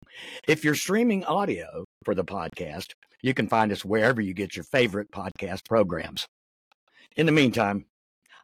If 0.47 0.63
you're 0.63 0.75
streaming 0.75 1.25
audio 1.25 1.85
for 2.05 2.15
the 2.15 2.25
podcast, 2.25 2.93
you 3.21 3.33
can 3.33 3.47
find 3.47 3.71
us 3.71 3.83
wherever 3.83 4.21
you 4.21 4.33
get 4.33 4.55
your 4.55 4.63
favorite 4.63 5.11
podcast 5.11 5.65
programs. 5.65 6.27
In 7.15 7.25
the 7.25 7.31
meantime, 7.31 7.85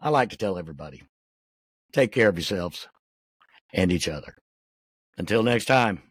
I 0.02 0.10
like 0.10 0.32
to 0.32 0.38
tell 0.38 0.58
everybody 0.58 1.04
take 1.94 2.12
care 2.12 2.28
of 2.28 2.36
yourselves 2.36 2.88
and 3.72 3.92
each 3.92 4.08
other. 4.08 4.36
Until 5.18 5.44
next 5.44 5.66
time, 5.66 6.02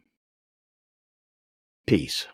peace. 1.92 2.26